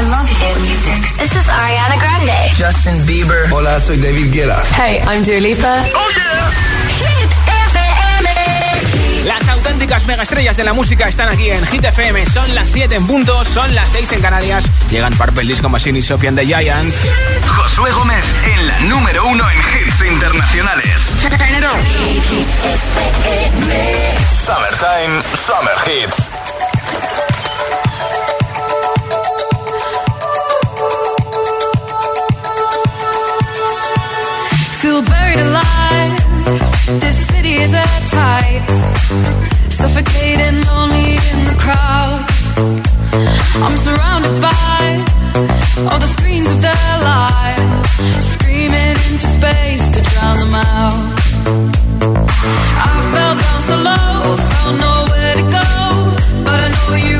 I 0.00 0.02
love 0.04 0.26
hit 0.30 0.56
music. 0.62 0.96
This 1.18 1.32
is 1.32 1.46
Ariana 1.46 1.98
Grande. 2.00 2.32
Justin 2.56 3.04
Bieber. 3.04 3.52
Hola, 3.52 3.78
soy 3.78 3.98
David 3.98 4.32
Guetta. 4.32 4.62
Hey, 4.74 5.02
I'm 5.06 5.22
Dua 5.22 5.38
Lipa. 5.40 5.84
Oh 5.94 6.08
yeah. 6.16 6.50
Hit 7.04 7.30
FM. 7.68 9.26
Las 9.26 9.46
auténticas 9.48 10.06
megaestrellas 10.06 10.56
de 10.56 10.64
la 10.64 10.72
música 10.72 11.06
están 11.06 11.28
aquí 11.28 11.50
en 11.50 11.66
Hit 11.66 11.84
FM. 11.84 12.24
Son 12.24 12.54
las 12.54 12.70
7 12.70 12.94
en 12.94 13.06
punto, 13.06 13.44
son 13.44 13.74
las 13.74 13.90
6 13.90 14.12
en 14.12 14.22
Canarias. 14.22 14.70
Llegan 14.90 15.12
Purple 15.12 15.44
Disco 15.44 15.68
Machine 15.68 15.98
y 15.98 16.02
Sofian 16.02 16.34
the 16.34 16.46
Giants. 16.46 17.12
Josué 17.46 17.90
Gómez 17.92 18.24
en 18.54 18.66
la 18.68 18.80
número 18.80 19.26
uno 19.26 19.44
en 19.50 19.58
hits 19.58 20.00
internacionales. 20.00 21.10
Summertime, 24.32 25.22
Summer 25.36 25.76
Hits. 25.84 26.30
Alive. 35.40 36.12
This 37.00 37.16
city 37.28 37.54
is 37.64 37.72
tight. 38.10 38.66
Suffocating, 39.70 40.58
lonely 40.70 41.16
in 41.30 41.38
the 41.50 41.56
crowd. 41.64 42.20
I'm 43.64 43.76
surrounded 43.86 44.36
by 44.40 44.80
all 45.88 45.98
the 45.98 46.10
screens 46.16 46.48
of 46.50 46.60
their 46.60 46.92
lives, 47.12 47.62
screaming 48.34 48.96
into 49.08 49.26
space 49.38 49.84
to 49.94 50.00
drown 50.10 50.36
them 50.42 50.54
out. 50.54 51.00
I 52.86 52.92
fell 53.12 53.34
down 53.44 53.60
so 53.68 53.76
low, 53.90 54.36
found 54.50 54.76
nowhere 54.88 55.34
to 55.40 55.46
go, 55.58 55.70
but 56.46 56.58
I 56.66 56.68
know 56.76 56.90
you 57.08 57.19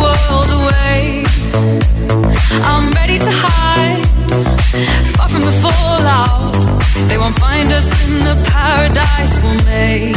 I'm 2.53 2.91
ready 2.91 3.17
to 3.17 3.31
hide, 3.31 4.05
far 5.15 5.29
from 5.29 5.41
the 5.41 5.55
fallout. 5.63 6.53
They 7.07 7.17
won't 7.17 7.37
find 7.39 7.71
us 7.71 7.87
in 8.05 8.19
the 8.19 8.35
paradise 8.51 9.33
we'll 9.41 9.63
make. 9.65 10.15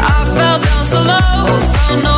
I 0.00 0.24
fell 0.36 0.58
down 0.60 0.84
so 0.86 1.00
low, 1.02 1.60
found 1.74 2.02
nowhere 2.04 2.17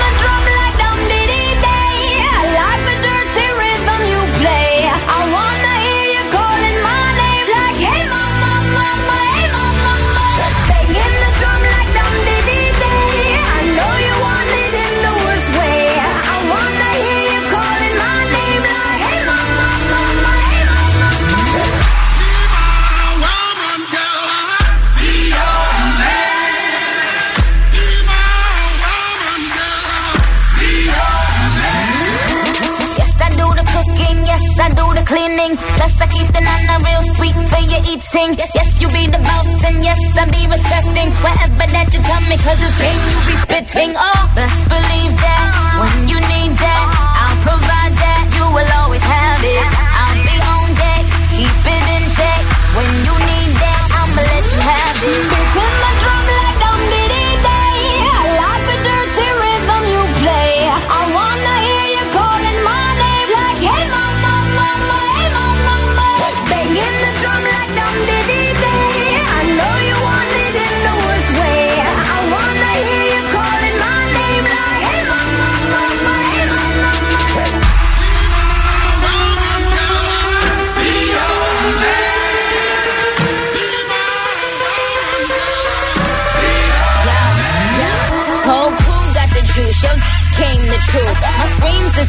for 37.51 37.61
your 37.67 37.83
eating. 37.83 38.29
Yes, 38.39 38.51
yes, 38.55 38.67
you 38.79 38.87
be 38.95 39.11
the 39.11 39.19
boss, 39.19 39.47
and 39.67 39.83
yes, 39.83 39.99
I 40.15 40.23
be 40.31 40.47
respecting 40.47 41.11
whatever 41.19 41.67
that 41.67 41.87
you 41.91 41.99
tell 41.99 42.23
me, 42.31 42.39
cause 42.39 42.59
it's 42.63 42.77
game 42.79 43.01
you 43.11 43.19
be 43.27 43.35
spitting. 43.43 43.91
Oh, 43.99 44.21
but 44.31 44.47
believe 44.71 45.13
that 45.19 45.45
when 45.75 46.07
you 46.07 46.17
need 46.31 46.55
that, 46.55 46.85
I'll 46.95 47.39
provide 47.43 47.93
that. 47.99 48.23
You 48.39 48.47
will 48.55 48.71
always 48.79 49.03
have 49.03 49.43
it. 49.43 49.67
I'll 49.67 50.19
be 50.23 50.35
on 50.39 50.67
deck, 50.79 51.03
keep 51.35 51.51
it 51.51 51.85
in 51.99 52.03
check. 52.15 52.41
When 52.79 52.89
you 53.03 53.15
need 53.19 53.51
that, 53.59 53.81
I'ma 53.99 54.23
let 54.23 54.45
you 54.47 54.61
have 54.63 54.97
it. 55.03 55.23
It's 55.35 55.55
in 55.59 55.71
my 55.83 55.91
drum 55.99 56.40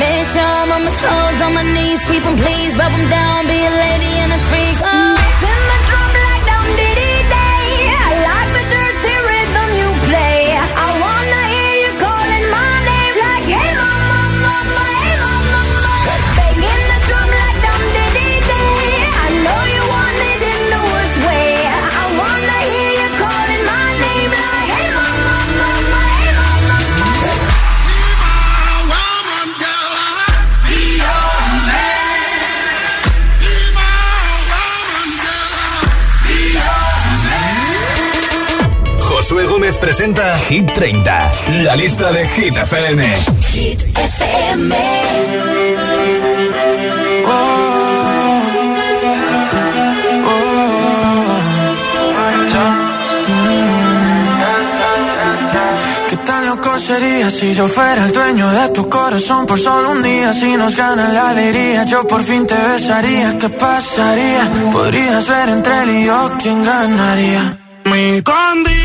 Make 0.00 0.24
sure 0.32 0.40
I'm 0.40 0.72
on 0.72 0.82
my 0.86 0.94
toes, 1.02 1.38
on 1.44 1.52
my 1.58 1.62
knees. 1.74 2.00
Keep 2.08 2.22
him 2.22 2.36
please, 2.36 2.72
rub 2.80 2.90
him 2.90 3.06
down. 3.10 3.46
Be 3.46 3.58
a 3.70 3.72
lady 3.84 4.12
and 4.22 4.32
a 4.32 4.40
freak. 4.48 4.78
Oh. 4.82 4.99
Presenta 39.90 40.38
Hit 40.48 40.72
30, 40.72 41.32
la 41.64 41.74
lista 41.74 42.12
de 42.12 42.24
Hit 42.28 42.56
FM. 42.56 43.12
Hit 43.50 43.80
FM. 43.82 44.76
¿Qué 56.08 56.16
tan 56.18 56.46
loco 56.46 56.78
sería 56.78 57.28
si 57.32 57.52
yo 57.56 57.66
fuera 57.66 58.06
el 58.06 58.12
dueño 58.12 58.48
de 58.48 58.68
tu 58.68 58.88
corazón 58.88 59.44
por 59.46 59.58
solo 59.58 59.90
un 59.90 60.04
día? 60.04 60.32
Si 60.32 60.56
nos 60.56 60.76
gana 60.76 61.08
la 61.08 61.30
alegría, 61.30 61.84
yo 61.84 62.06
por 62.06 62.22
fin 62.22 62.46
te 62.46 62.54
besaría. 62.54 63.36
¿Qué 63.40 63.48
pasaría? 63.48 64.70
Podrías 64.70 65.26
ver 65.26 65.48
entre 65.48 65.82
él 65.82 65.90
y 65.90 66.04
yo 66.04 66.30
quién 66.40 66.62
ganaría. 66.62 67.58
Mi 67.86 68.22
condición 68.22 68.79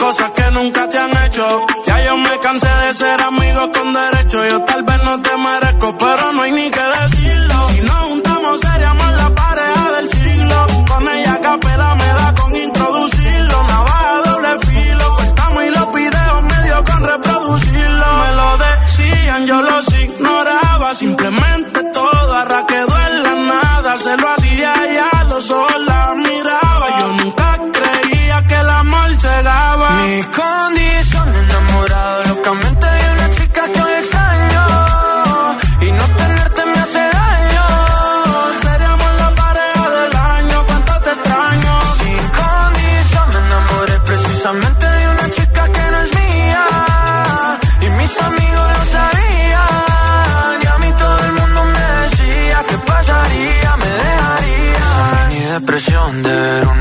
cosas 0.00 0.30
que 0.30 0.50
nunca 0.50 0.88
te 0.88 0.98
han 0.98 1.12
hecho. 1.24 1.66
Ya 1.86 2.04
yo 2.06 2.16
me 2.16 2.38
cansé 2.40 2.68
de 2.86 2.94
ser 2.94 3.20
amigo 3.20 3.70
con 3.72 3.92
derecho. 3.92 4.46
Yo 4.46 4.62
tal 4.62 4.82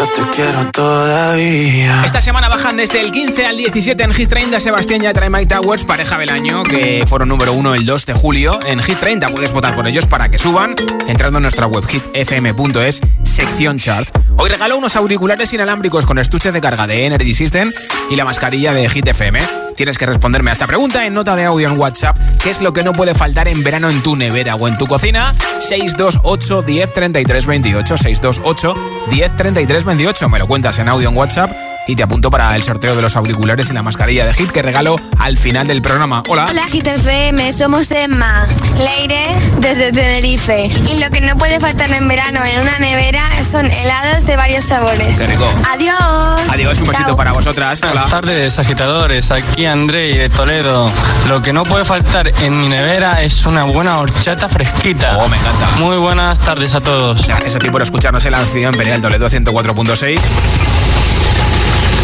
Yo 0.00 0.08
te 0.14 0.30
quiero 0.30 0.70
todavía. 0.70 2.02
Esta 2.06 2.22
semana 2.22 2.48
bajan 2.48 2.78
desde 2.78 3.00
el 3.02 3.12
15 3.12 3.44
al 3.44 3.58
17 3.58 4.02
en 4.02 4.14
Hit 4.14 4.30
30 4.30 4.58
Sebastián 4.58 5.02
Yatra 5.02 5.26
y 5.26 5.28
Mike 5.28 5.54
Towers, 5.54 5.84
pareja 5.84 6.16
del 6.16 6.30
año, 6.30 6.62
que 6.62 7.04
fueron 7.06 7.28
número 7.28 7.52
uno 7.52 7.74
el 7.74 7.84
2 7.84 8.06
de 8.06 8.14
julio. 8.14 8.58
En 8.64 8.82
Hit 8.82 8.98
30 8.98 9.28
puedes 9.28 9.52
votar 9.52 9.76
por 9.76 9.86
ellos 9.86 10.06
para 10.06 10.30
que 10.30 10.38
suban 10.38 10.74
entrando 11.06 11.36
en 11.36 11.42
nuestra 11.42 11.66
web 11.66 11.84
hitfm.es, 11.86 13.02
sección 13.24 13.78
chart. 13.78 14.08
Hoy 14.38 14.48
regalo 14.48 14.78
unos 14.78 14.96
auriculares 14.96 15.52
inalámbricos 15.52 16.06
con 16.06 16.18
estuche 16.18 16.50
de 16.50 16.62
carga 16.62 16.86
de 16.86 17.04
Energy 17.04 17.34
System 17.34 17.70
y 18.10 18.16
la 18.16 18.24
mascarilla 18.24 18.72
de 18.72 18.88
Hit 18.88 19.06
FM. 19.06 19.69
Tienes 19.80 19.96
que 19.96 20.04
responderme 20.04 20.50
a 20.50 20.52
esta 20.52 20.66
pregunta 20.66 21.06
en 21.06 21.14
nota 21.14 21.34
de 21.34 21.44
audio 21.44 21.66
en 21.66 21.78
WhatsApp. 21.78 22.14
¿Qué 22.42 22.50
es 22.50 22.60
lo 22.60 22.74
que 22.74 22.84
no 22.84 22.92
puede 22.92 23.14
faltar 23.14 23.48
en 23.48 23.62
verano 23.62 23.88
en 23.88 24.02
tu 24.02 24.14
nevera 24.14 24.54
o 24.54 24.68
en 24.68 24.76
tu 24.76 24.86
cocina? 24.86 25.34
628 25.58 26.60
10 26.60 26.92
33 26.92 27.46
28 27.46 27.96
628 27.96 28.74
10 29.08 29.36
33 29.36 29.84
28. 29.84 30.28
Me 30.28 30.38
lo 30.38 30.46
cuentas 30.46 30.78
en 30.80 30.90
audio 30.90 31.08
en 31.08 31.16
WhatsApp 31.16 31.52
y 31.90 31.96
te 31.96 32.04
apunto 32.04 32.30
para 32.30 32.54
el 32.54 32.62
sorteo 32.62 32.94
de 32.94 33.02
los 33.02 33.16
auriculares 33.16 33.68
y 33.68 33.72
la 33.72 33.82
mascarilla 33.82 34.24
de 34.24 34.32
Hit 34.32 34.52
que 34.52 34.62
regalo 34.62 34.94
al 35.18 35.36
final 35.36 35.66
del 35.66 35.82
programa. 35.82 36.22
Hola. 36.28 36.46
Hola 36.48 36.68
Hit 36.68 36.86
FM, 36.86 37.52
somos 37.52 37.90
Emma, 37.90 38.46
Leire 38.78 39.34
desde 39.58 39.90
Tenerife. 39.90 40.66
Y 40.66 41.00
lo 41.00 41.10
que 41.10 41.20
no 41.20 41.36
puede 41.36 41.58
faltar 41.58 41.90
en 41.90 42.06
verano 42.06 42.44
en 42.44 42.60
una 42.60 42.78
nevera 42.78 43.28
son 43.42 43.68
helados 43.68 44.24
de 44.24 44.36
varios 44.36 44.64
sabores. 44.66 45.18
Qué 45.18 45.26
rico. 45.26 45.52
Adiós. 45.68 46.42
Adiós, 46.48 46.78
un 46.78 46.86
besito 46.86 47.16
para 47.16 47.32
vosotras. 47.32 47.80
Hola. 47.82 47.92
Buenas 47.92 48.10
tardes, 48.10 48.58
agitadores. 48.60 49.32
Aquí 49.32 49.66
André 49.66 50.16
de 50.16 50.28
Toledo. 50.28 50.88
Lo 51.28 51.42
que 51.42 51.52
no 51.52 51.64
puede 51.64 51.84
faltar 51.84 52.28
en 52.28 52.60
mi 52.60 52.68
nevera 52.68 53.20
es 53.22 53.44
una 53.46 53.64
buena 53.64 53.98
horchata 53.98 54.48
fresquita. 54.48 55.16
Oh, 55.18 55.28
me 55.28 55.36
encanta. 55.36 55.66
Muy 55.80 55.96
buenas 55.96 56.38
tardes 56.38 56.72
a 56.76 56.80
todos. 56.80 57.26
Gracias 57.26 57.56
a 57.56 57.58
ti 57.58 57.68
por 57.68 57.82
escucharnos 57.82 58.24
en 58.26 58.30
la 58.30 58.42
en 58.42 58.62
Imperial 58.62 59.00
Toledo 59.00 59.28
104.6. 59.28 60.20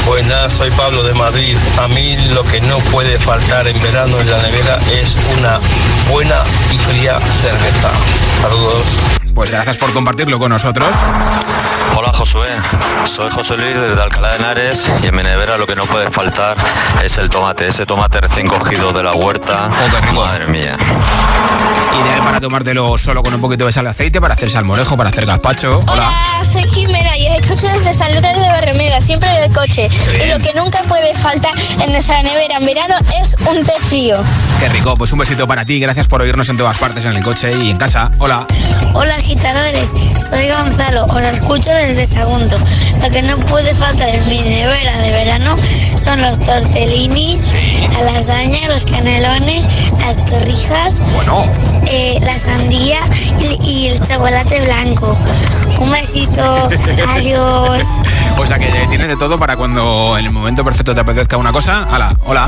Buenas, 0.06 0.52
soy 0.52 0.70
Pablo 0.70 1.02
de 1.02 1.14
Madrid. 1.14 1.58
A 1.78 1.88
mí 1.88 2.16
lo 2.28 2.44
que 2.44 2.60
no 2.60 2.78
puede 2.78 3.18
faltar 3.18 3.66
en 3.66 3.78
verano 3.80 4.18
en 4.20 4.30
la 4.30 4.40
nevera 4.40 4.78
es 4.92 5.16
una 5.36 5.58
buena 6.08 6.42
y 6.70 6.78
fría 6.78 7.18
cerveza. 7.18 7.90
Saludos. 8.40 8.86
Pues 9.34 9.50
gracias 9.50 9.76
por 9.76 9.92
compartirlo 9.92 10.38
con 10.38 10.50
nosotros. 10.50 10.94
Hola 11.96 12.12
Josué, 12.12 12.48
soy 13.04 13.30
José 13.30 13.56
Luis 13.56 13.80
desde 13.80 14.00
Alcalá 14.00 14.30
de 14.30 14.36
Henares 14.36 14.90
y 15.02 15.06
en 15.08 15.16
mi 15.16 15.22
nevera 15.22 15.58
lo 15.58 15.66
que 15.66 15.75
no 15.75 15.84
puede 15.84 16.10
faltar 16.10 16.56
es 17.02 17.18
el 17.18 17.28
tomate, 17.28 17.66
ese 17.66 17.84
tomate 17.84 18.20
recién 18.20 18.46
cogido 18.46 18.92
de 18.92 19.02
la 19.02 19.12
huerta. 19.12 19.70
Oh, 19.70 20.12
Madre 20.12 20.46
mía. 20.46 20.76
Ideal 22.00 22.20
para 22.22 22.40
tomártelo 22.40 22.98
solo 22.98 23.22
con 23.22 23.34
un 23.34 23.40
poquito 23.40 23.66
de 23.66 23.72
sal 23.72 23.86
y 23.86 23.88
aceite, 23.88 24.20
para 24.20 24.34
hacer 24.34 24.50
salmorejo, 24.50 24.96
para 24.96 25.10
hacer 25.10 25.24
gazpacho. 25.26 25.82
Hola. 25.88 26.08
Hola, 26.08 26.44
soy 26.44 26.64
Jimena 26.64 27.16
y 27.16 27.28
os 27.28 27.34
escucho 27.36 27.66
desde 27.68 27.94
San 27.94 28.14
Lucas 28.14 28.34
de 28.34 28.48
Barrameda, 28.48 29.00
siempre 29.00 29.30
en 29.36 29.44
el 29.44 29.52
coche. 29.52 29.88
Y 30.22 30.28
lo 30.28 30.38
que 30.38 30.52
nunca 30.54 30.82
puede 30.82 31.14
faltar 31.14 31.52
en 31.80 31.92
nuestra 31.92 32.22
nevera 32.22 32.58
en 32.58 32.66
verano 32.66 32.94
es 33.20 33.34
un 33.48 33.64
té 33.64 33.72
frío. 33.80 34.18
Qué 34.60 34.68
rico, 34.68 34.94
pues 34.96 35.12
un 35.12 35.20
besito 35.20 35.46
para 35.46 35.64
ti, 35.64 35.80
gracias 35.80 36.06
por 36.06 36.20
oírnos 36.20 36.48
en 36.48 36.56
todas 36.56 36.76
partes, 36.78 37.04
en 37.04 37.12
el 37.12 37.24
coche 37.24 37.52
y 37.56 37.70
en 37.70 37.76
casa. 37.76 38.10
Hola. 38.18 38.46
Hola 38.94 39.14
agitadores, 39.14 39.92
soy 40.28 40.48
Gonzalo, 40.48 41.04
os 41.06 41.22
escucho 41.22 41.70
desde 41.70 42.04
Sagunto. 42.04 42.56
Lo 43.02 43.10
que 43.10 43.22
no 43.22 43.36
puede 43.46 43.74
faltar 43.74 44.08
en 44.08 44.28
mi 44.28 44.40
nevera 44.40 44.98
de 44.98 45.10
verano 45.10 45.56
son 46.02 46.20
los 46.22 46.38
tortellinis, 46.40 47.50
la 47.92 48.12
lasaña, 48.12 48.68
los 48.68 48.84
canelones, 48.84 49.66
las 50.00 50.24
torrijas, 50.24 51.00
Bueno, 51.14 51.42
eh, 51.87 52.19
la 52.23 52.37
sandía 52.38 53.00
y, 53.40 53.59
y 53.71 53.87
el 53.88 54.00
chocolate 54.07 54.61
blanco. 54.61 55.16
Un 55.81 55.90
besito, 55.90 56.43
adiós. 57.09 57.87
o 58.38 58.47
sea 58.47 58.59
que 58.59 58.66
tienes 58.88 59.09
de 59.09 59.16
todo 59.16 59.38
para 59.38 59.57
cuando 59.57 60.16
en 60.19 60.25
el 60.26 60.33
momento 60.33 60.64
perfecto 60.64 60.95
te 60.95 61.00
apetezca 61.00 61.37
una 61.37 61.52
cosa. 61.52 61.87
Hola, 61.93 62.14
hola. 62.25 62.47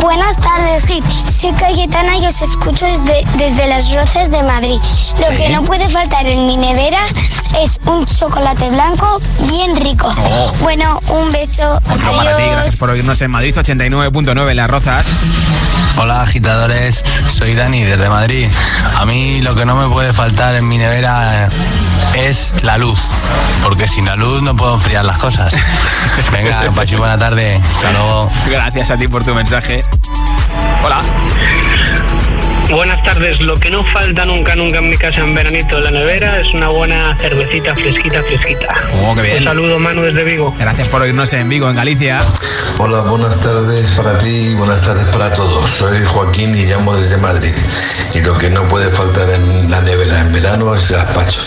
Buenas 0.00 0.38
tardes, 0.40 0.86
Hit. 0.86 1.04
Soy 1.28 1.52
Cayetana 1.52 2.16
y 2.16 2.26
os 2.26 2.40
escucho 2.42 2.86
desde, 2.86 3.24
desde 3.38 3.66
Las 3.66 3.92
Roces 3.92 4.30
de 4.30 4.42
Madrid. 4.42 4.78
Lo 5.18 5.26
Sí. 5.26 5.36
que 5.36 5.48
no 5.50 5.62
puede 5.64 5.88
faltar 5.88 6.26
en 6.26 6.46
mi 6.46 6.56
nevera 6.56 6.98
es 7.60 7.80
un 7.86 8.04
chocolate 8.04 8.70
blanco 8.70 9.20
bien 9.50 9.74
rico. 9.76 10.12
Oh. 10.16 10.54
Bueno, 10.60 11.00
un 11.10 11.32
beso. 11.32 11.80
Otro 11.90 12.16
para 12.16 12.36
ti, 12.36 12.42
gracias 12.42 12.60
Adiós. 12.60 12.76
por 12.76 12.90
oírnos 12.90 13.20
en 13.22 13.30
Madrid 13.30 13.56
89.9 13.56 14.50
en 14.50 14.56
Las 14.56 14.70
Rozas. 14.70 15.06
Hola 15.96 16.22
agitadores, 16.22 17.04
soy 17.28 17.54
Dani 17.54 17.84
desde 17.84 18.08
Madrid. 18.08 18.50
A 18.96 19.06
mí 19.06 19.40
lo 19.40 19.54
que 19.54 19.64
no 19.64 19.76
me 19.76 19.88
puede 19.88 20.12
faltar 20.12 20.54
en 20.54 20.68
mi 20.68 20.78
nevera 20.78 21.48
es 22.14 22.52
la 22.62 22.76
luz, 22.76 23.00
porque 23.62 23.88
sin 23.88 24.04
la 24.04 24.16
luz 24.16 24.42
no 24.42 24.54
puedo 24.54 24.74
enfriar 24.74 25.04
las 25.04 25.18
cosas. 25.18 25.54
Venga, 26.32 26.70
paséis 26.74 26.98
buena 26.98 27.18
tarde. 27.18 27.56
Hasta 27.56 27.92
luego. 27.92 28.30
Gracias 28.50 28.90
a 28.90 28.96
ti 28.96 29.08
por 29.08 29.24
tu 29.24 29.34
mensaje. 29.34 29.82
Hola. 30.84 31.02
Buenas 32.70 33.00
tardes. 33.04 33.40
Lo 33.40 33.54
que 33.54 33.70
no 33.70 33.84
falta 33.84 34.24
nunca, 34.24 34.56
nunca 34.56 34.78
en 34.78 34.90
mi 34.90 34.96
casa 34.96 35.22
en 35.22 35.34
veranito 35.34 35.78
en 35.78 35.84
la 35.84 35.90
nevera 35.92 36.40
es 36.40 36.52
una 36.52 36.68
buena 36.68 37.16
cervecita 37.20 37.74
fresquita, 37.74 38.22
fresquita. 38.24 38.74
Oh, 39.04 39.14
qué 39.14 39.22
bien. 39.22 39.38
Un 39.38 39.44
saludo, 39.44 39.78
Manu, 39.78 40.02
desde 40.02 40.24
Vigo. 40.24 40.52
Gracias 40.58 40.88
por 40.88 41.00
oírnos 41.02 41.32
en 41.32 41.48
Vigo, 41.48 41.70
en 41.70 41.76
Galicia. 41.76 42.20
Hola, 42.78 43.02
buenas 43.02 43.38
tardes 43.40 43.92
para 43.92 44.18
ti 44.18 44.28
y 44.28 44.54
buenas 44.54 44.82
tardes 44.82 45.06
para 45.06 45.32
todos. 45.32 45.70
Soy 45.70 46.04
Joaquín 46.04 46.56
y 46.56 46.66
llamo 46.66 46.96
desde 46.96 47.16
Madrid. 47.18 47.54
Y 48.14 48.20
lo 48.20 48.36
que 48.36 48.50
no 48.50 48.66
puede 48.66 48.90
faltar 48.90 49.30
en 49.30 49.70
la 49.70 49.80
nevera 49.82 50.20
en 50.20 50.32
verano 50.32 50.74
es 50.74 50.90
gazpacho. 50.90 51.42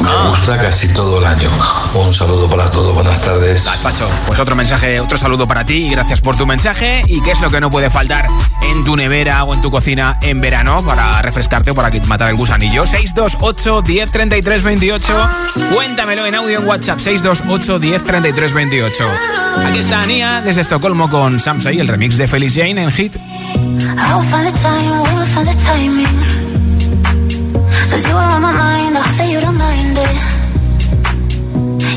Me 0.00 0.28
gusta 0.28 0.58
casi 0.58 0.92
todo 0.92 1.18
el 1.18 1.26
año. 1.26 1.50
Un 1.94 2.12
saludo 2.12 2.48
para 2.48 2.70
todos, 2.70 2.94
buenas 2.94 3.22
tardes. 3.22 3.66
Pacho, 3.82 4.08
pues 4.26 4.38
otro 4.38 4.54
mensaje, 4.54 5.00
otro 5.00 5.16
saludo 5.16 5.46
para 5.46 5.64
ti 5.64 5.86
y 5.86 5.90
gracias 5.90 6.20
por 6.20 6.36
tu 6.36 6.46
mensaje. 6.46 7.02
¿Y 7.06 7.22
qué 7.22 7.30
es 7.30 7.40
lo 7.40 7.50
que 7.50 7.60
no 7.60 7.70
puede 7.70 7.88
faltar 7.90 8.28
en 8.62 8.84
tu 8.84 8.96
nevera 8.96 9.44
o 9.44 9.54
en 9.54 9.62
tu 9.62 9.70
cocina 9.70 10.18
en 10.20 10.40
verano 10.40 10.57
para 10.64 11.22
refrescarte 11.22 11.70
o 11.70 11.74
para 11.74 11.90
matar 12.06 12.28
el 12.28 12.36
gusanillo? 12.36 12.84
628 12.84 13.82
10 13.82 14.12
33 14.12 14.62
28. 14.62 15.30
Cuéntamelo 15.74 16.26
en 16.26 16.34
audio 16.34 16.58
en 16.58 16.66
WhatsApp 16.66 16.98
628 16.98 17.78
10 17.78 18.04
33 18.04 18.52
28. 18.52 19.04
Aquí 19.66 19.78
está 19.78 20.02
Ania 20.02 20.40
desde 20.40 20.62
Estocolmo 20.62 21.08
con 21.08 21.40
Samsei, 21.40 21.78
el 21.78 21.88
remix 21.88 22.16
de 22.16 22.26
Felice 22.26 22.60
Jane 22.60 22.82
en 22.82 22.92
Hit. 22.92 23.16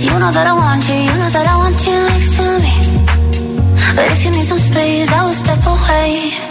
You 0.02 0.20
know 0.20 0.32
that 0.32 0.48
I 0.48 0.54
want 0.54 0.88
you, 0.88 0.96
you 0.96 1.18
know 1.18 1.30
that 1.30 1.48
I 1.48 1.58
want 1.58 1.88
you 1.88 1.94
next 1.94 2.38
to 2.38 2.60
me. 2.60 2.74
But 3.96 4.12
if 4.12 4.26
you 4.26 4.32
need 4.32 4.48
some 4.48 4.60
space, 4.60 5.10
I 5.12 5.26
will 5.26 5.34
step 5.34 5.66
away. 5.66 6.51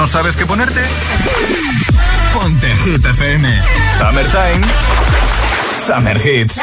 ¿no 0.00 0.06
sabes 0.06 0.34
qué 0.34 0.46
ponerte? 0.46 0.80
Ponte 2.32 2.74
Hit 2.84 3.04
FM. 3.04 3.62
Summertime. 3.98 4.66
Summer 5.86 6.26
Hits. 6.26 6.58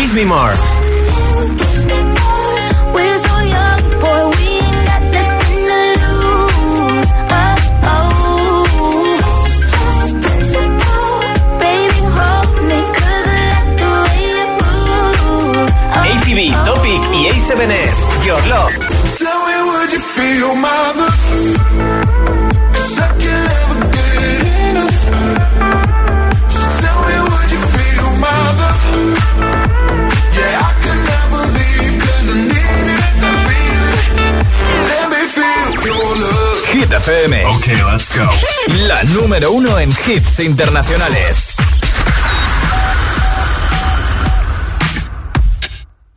Kiss 0.00 0.14
Me 0.14 0.24
More. 0.24 0.54
ATV, 15.92 16.50
Topic 16.64 17.00
y 17.12 17.28
A7S. 17.28 18.24
Your 18.24 18.40
Love. 18.48 18.90
My 30.40 30.70
FM. 37.00 37.44
Ok, 37.46 37.66
let's 37.90 38.08
go. 38.16 38.28
La 38.86 39.02
número 39.04 39.52
uno 39.52 39.78
en 39.78 39.90
hits 39.90 40.40
internacionales. 40.40 41.54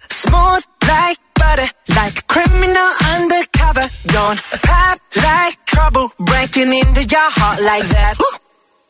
Smooth 0.10 0.64
like 0.88 1.20
butter, 1.36 1.70
like 1.90 2.20
a 2.20 2.24
criminal 2.28 2.90
undercover. 3.16 3.88
Don't 4.08 4.40
pop 4.62 5.00
like 5.16 5.58
trouble, 5.66 6.12
breaking 6.20 6.74
into 6.74 7.04
your 7.04 7.30
heart 7.38 7.62
like 7.62 7.88
that. 7.90 8.16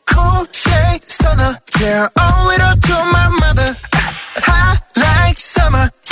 Cool 0.06 0.46
shade 0.52 1.02
stunner, 1.06 1.58
yeah, 1.80 2.08
owe 2.16 2.50
it 2.50 2.62
all 2.62 2.76
to 2.76 3.04
my 3.12 3.43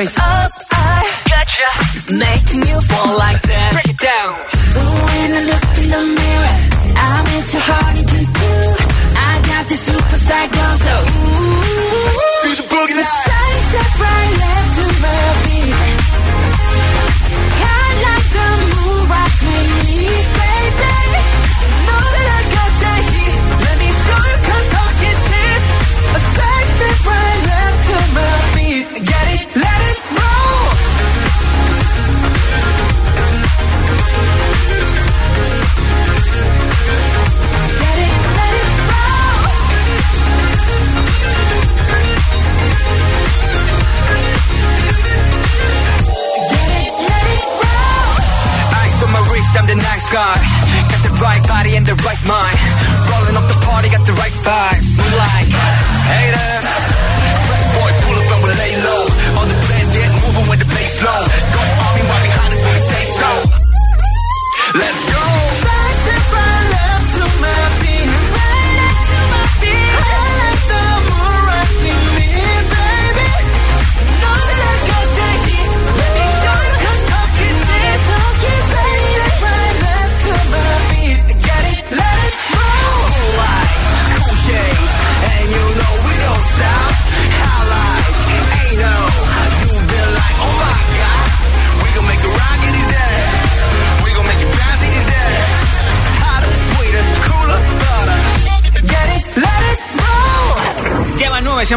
Straight 0.00 0.18
up, 0.18 0.52
I 0.70 1.04
gotcha, 1.28 2.14
making 2.14 2.66
you 2.66 2.80
fall 2.80 3.18
like 3.18 3.42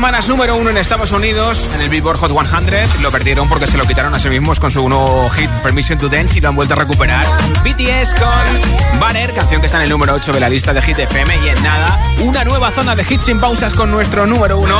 semanas 0.03 0.27
número 0.27 0.57
uno 0.57 0.69
en 0.69 0.75
Estados 0.75 1.13
Unidos 1.13 1.69
en 1.75 1.79
el 1.79 1.87
Billboard 1.87 2.17
Hot 2.17 2.29
100. 2.29 3.01
Lo 3.01 3.09
perdieron 3.09 3.47
porque 3.47 3.67
se 3.67 3.77
lo 3.77 3.85
quitaron 3.85 4.13
a 4.13 4.19
sí 4.19 4.27
mismos 4.27 4.59
con 4.59 4.69
su 4.69 4.89
nuevo 4.89 5.29
hit 5.29 5.49
Permission 5.63 5.97
to 5.97 6.09
Dance 6.09 6.37
y 6.37 6.41
lo 6.41 6.49
han 6.49 6.57
vuelto 6.57 6.73
a 6.73 6.77
recuperar. 6.77 7.25
BTS 7.63 8.13
con 8.15 8.99
Banner, 8.99 9.33
canción 9.33 9.61
que 9.61 9.67
está 9.67 9.77
en 9.77 9.83
el 9.83 9.89
número 9.89 10.13
8 10.13 10.33
de 10.33 10.41
la 10.41 10.49
lista 10.49 10.73
de 10.73 10.81
Hit 10.81 10.99
FM. 10.99 11.37
Y 11.45 11.47
en 11.47 11.63
nada, 11.63 11.97
una 12.19 12.43
nueva 12.43 12.69
zona 12.71 12.95
de 12.95 13.05
hits 13.09 13.23
sin 13.23 13.39
pausas 13.39 13.73
con 13.73 13.91
nuestro 13.91 14.27
número 14.27 14.59
uno. 14.59 14.77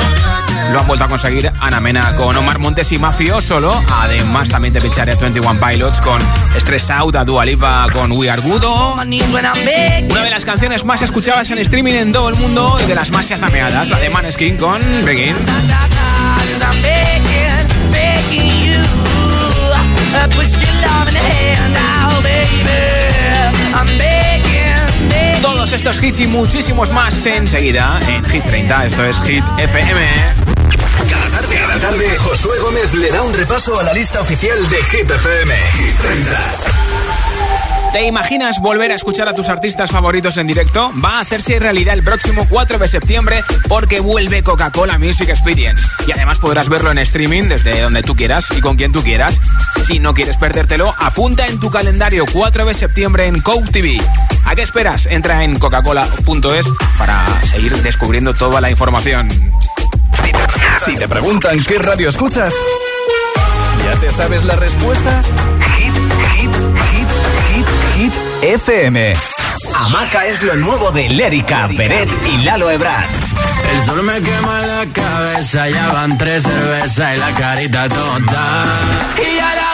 Lo 0.72 0.80
han 0.80 0.88
vuelto 0.88 1.06
a 1.06 1.08
conseguir 1.08 1.52
Ana 1.60 1.80
Mena 1.80 2.16
con 2.16 2.36
Omar 2.36 2.60
Montes 2.60 2.92
y 2.92 2.98
Mafio 2.98 3.42
solo. 3.42 3.74
Además, 3.92 4.50
también 4.50 4.74
te 4.74 4.82
pincharé 4.82 5.14
a 5.14 5.16
21 5.16 5.60
Pilots 5.60 6.02
con 6.02 6.22
Stress 6.56 6.90
Out, 6.90 7.16
a 7.16 7.26
Dua 7.26 7.46
Lipa 7.46 7.88
con 7.92 8.12
We 8.12 8.30
Are 8.30 8.42
Good. 8.42 8.64
Una 10.10 10.24
de 10.24 10.30
las 10.30 10.46
canciones 10.46 10.84
más 10.86 11.02
escuchadas 11.02 11.50
en 11.52 11.58
streaming 11.60 11.94
en 11.94 12.12
todo 12.12 12.30
el 12.30 12.36
mundo 12.36 12.78
y 12.84 12.88
de 12.88 12.96
las 12.96 13.12
más 13.12 13.28
chazameadas, 13.28 13.90
la 13.90 14.00
de 14.00 14.10
Maneskin 14.10 14.58
con 14.58 14.82
Begin. 15.06 15.36
Hits 26.02 26.20
y 26.20 26.28
muchísimos 26.28 26.92
más 26.92 27.26
enseguida 27.26 28.00
en 28.08 28.24
Hit 28.26 28.44
30. 28.46 28.86
Esto 28.86 29.06
es 29.06 29.20
Hit 29.22 29.44
FM. 29.58 30.02
Cada 31.10 31.30
tarde, 31.30 31.56
cada 31.56 31.80
tarde, 31.80 32.18
Josué 32.18 32.58
Gómez 32.60 32.94
le 32.94 33.12
da 33.12 33.22
un 33.22 33.34
repaso 33.34 33.80
a 33.80 33.84
la 33.84 33.94
lista 33.94 34.22
oficial 34.22 34.68
de 34.70 34.78
Hit 34.84 35.12
FM. 35.12 35.56
Hit 35.78 35.98
30. 35.98 36.73
¿Te 37.94 38.08
imaginas 38.08 38.60
volver 38.60 38.92
a 38.92 38.96
escuchar 38.96 39.30
a 39.30 39.36
tus 39.36 39.50
artistas 39.50 39.92
favoritos 39.92 40.38
en 40.38 40.48
directo? 40.48 40.92
Va 41.00 41.18
a 41.18 41.20
hacerse 41.20 41.60
realidad 41.60 41.94
el 41.94 42.04
próximo 42.04 42.48
4 42.50 42.80
de 42.80 42.88
septiembre 42.88 43.44
porque 43.70 44.00
vuelve 44.00 44.42
Coca-Cola 44.42 44.98
Music 44.98 45.30
Experience. 45.30 45.88
Y 46.08 46.12
además 46.12 46.40
podrás 46.40 46.70
verlo 46.70 46.90
en 46.90 46.98
streaming 46.98 47.44
desde 47.44 47.80
donde 47.82 48.02
tú 48.02 48.16
quieras 48.16 48.48
y 48.58 48.62
con 48.62 48.78
quien 48.78 48.92
tú 48.92 49.04
quieras. 49.04 49.40
Si 49.86 50.00
no 50.00 50.16
quieres 50.16 50.38
perdértelo, 50.38 50.92
apunta 50.98 51.46
en 51.46 51.60
tu 51.60 51.70
calendario 51.70 52.26
4 52.34 52.66
de 52.66 52.74
septiembre 52.74 53.28
en 53.28 53.40
Coke 53.40 53.72
TV. 53.72 54.02
¿A 54.46 54.56
qué 54.56 54.64
esperas? 54.64 55.06
Entra 55.06 55.44
en 55.44 55.60
coca-cola.es 55.60 56.66
para 56.98 57.24
seguir 57.46 57.76
descubriendo 57.84 58.34
toda 58.34 58.60
la 58.60 58.72
información. 58.72 59.30
Si 60.84 60.96
te 60.96 61.08
preguntan 61.08 61.64
qué 61.64 61.78
radio 61.78 62.10
escuchas, 62.10 62.56
¿ya 63.86 64.00
te 64.00 64.12
sabes 64.12 64.44
la 64.44 64.56
respuesta? 64.56 65.22
FM. 68.44 69.14
Hamaca 69.74 70.26
es 70.26 70.44
lo 70.44 70.58
nuevo 70.58 70.92
de 70.92 71.08
Lérica, 71.08 71.68
Beret 71.68 72.10
y 72.28 72.44
Lalo 72.44 72.70
Ebrard. 72.70 73.10
El 73.72 73.82
sol 73.86 74.04
me 74.04 74.22
quema 74.22 74.60
la 74.62 74.86
cabeza, 74.92 75.70
ya 75.70 75.94
van 75.94 76.18
tres 76.18 76.44
cervezas 76.44 77.16
y 77.16 77.20
la 77.20 77.32
carita 77.32 77.88
tonta. 77.88 78.66
Y 79.18 79.36
ya 79.38 79.56
la 79.56 79.73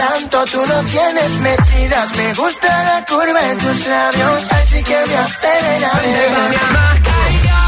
tanto, 0.00 0.44
tú 0.52 0.60
no 0.66 0.78
tienes 0.84 1.30
metidas. 1.48 2.16
Me 2.16 2.34
gusta 2.34 2.68
la 2.84 3.04
curva 3.04 3.40
en 3.50 3.58
tus 3.58 3.86
labios, 3.86 4.52
así 4.52 4.82
que 4.82 4.98
me 5.08 5.16
acelera. 5.16 5.90
Hamaca 6.64 7.16
y 7.30 7.36
yo 7.46 7.60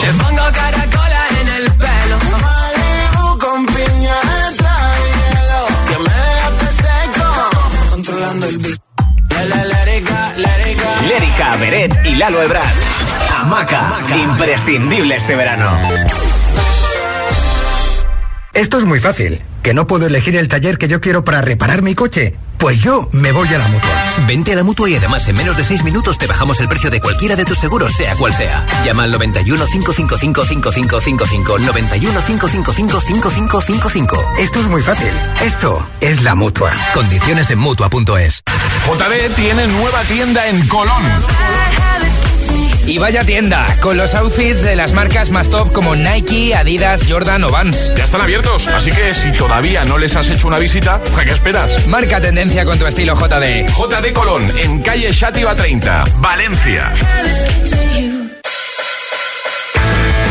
te 0.00 0.10
pongo 0.20 0.44
caracola 0.60 1.22
en 1.40 1.48
el 1.58 1.66
pelo. 1.82 2.16
Malibu 2.44 3.38
con 3.38 3.66
piña 3.66 4.16
extra 4.48 4.74
de 4.94 5.08
hielo. 5.16 5.60
Que 5.88 5.96
me 6.04 6.14
dejaste 6.28 6.68
seco. 6.82 7.26
Controlando 7.90 8.46
el 8.46 8.58
beat. 8.58 8.80
Lérica, 11.08 11.56
Beret 11.56 12.06
y 12.06 12.14
Lalo 12.16 12.42
Ebrard. 12.42 12.74
Hamaca, 13.36 14.02
imprescindible 14.16 15.16
este 15.16 15.34
verano. 15.36 16.33
Esto 18.54 18.78
es 18.78 18.84
muy 18.84 19.00
fácil. 19.00 19.42
¿Que 19.62 19.74
no 19.74 19.86
puedo 19.86 20.06
elegir 20.06 20.36
el 20.36 20.46
taller 20.46 20.78
que 20.78 20.86
yo 20.86 21.00
quiero 21.00 21.24
para 21.24 21.42
reparar 21.42 21.82
mi 21.82 21.94
coche? 21.94 22.36
Pues 22.56 22.80
yo 22.80 23.08
me 23.10 23.32
voy 23.32 23.48
a 23.48 23.58
la 23.58 23.66
mutua. 23.66 23.90
Vente 24.28 24.52
a 24.52 24.54
la 24.54 24.62
mutua 24.62 24.88
y 24.88 24.94
además 24.94 25.26
en 25.26 25.36
menos 25.36 25.56
de 25.56 25.64
6 25.64 25.82
minutos 25.82 26.18
te 26.18 26.28
bajamos 26.28 26.60
el 26.60 26.68
precio 26.68 26.88
de 26.88 27.00
cualquiera 27.00 27.34
de 27.34 27.44
tus 27.44 27.58
seguros, 27.58 27.92
sea 27.96 28.14
cual 28.14 28.32
sea. 28.32 28.64
Llama 28.84 29.02
al 29.02 29.10
91 29.10 29.66
555 29.66 30.44
5555. 30.44 31.58
91 31.58 32.24
555 32.24 33.00
5555. 33.00 34.34
Esto 34.38 34.60
es 34.60 34.68
muy 34.68 34.82
fácil. 34.82 35.12
Esto 35.42 35.84
es 36.00 36.22
la 36.22 36.36
mutua. 36.36 36.72
Condiciones 36.94 37.50
en 37.50 37.58
mutua.es. 37.58 38.44
JD 38.86 39.34
tiene 39.34 39.66
nueva 39.66 40.02
tienda 40.04 40.46
en 40.46 40.66
Colón. 40.68 41.02
Y 42.86 42.98
vaya 42.98 43.24
tienda, 43.24 43.66
con 43.80 43.96
los 43.96 44.14
outfits 44.14 44.62
de 44.62 44.76
las 44.76 44.92
marcas 44.92 45.30
más 45.30 45.48
top 45.48 45.72
como 45.72 45.96
Nike, 45.96 46.54
Adidas, 46.54 47.04
Jordan 47.08 47.44
o 47.44 47.48
Vans. 47.48 47.92
Ya 47.96 48.04
están 48.04 48.20
abiertos, 48.20 48.68
así 48.68 48.90
que 48.90 49.14
si 49.14 49.32
todavía 49.32 49.84
no 49.84 49.96
les 49.96 50.14
has 50.16 50.28
hecho 50.28 50.46
una 50.48 50.58
visita, 50.58 51.00
¿a 51.16 51.24
qué 51.24 51.32
esperas? 51.32 51.86
Marca 51.86 52.20
tendencia 52.20 52.64
con 52.64 52.78
tu 52.78 52.86
estilo 52.86 53.16
JD. 53.16 53.66
JD 53.68 54.12
Colón, 54.12 54.52
en 54.58 54.82
calle 54.82 55.10
Shativa 55.12 55.54
30, 55.54 56.04
Valencia. 56.18 56.92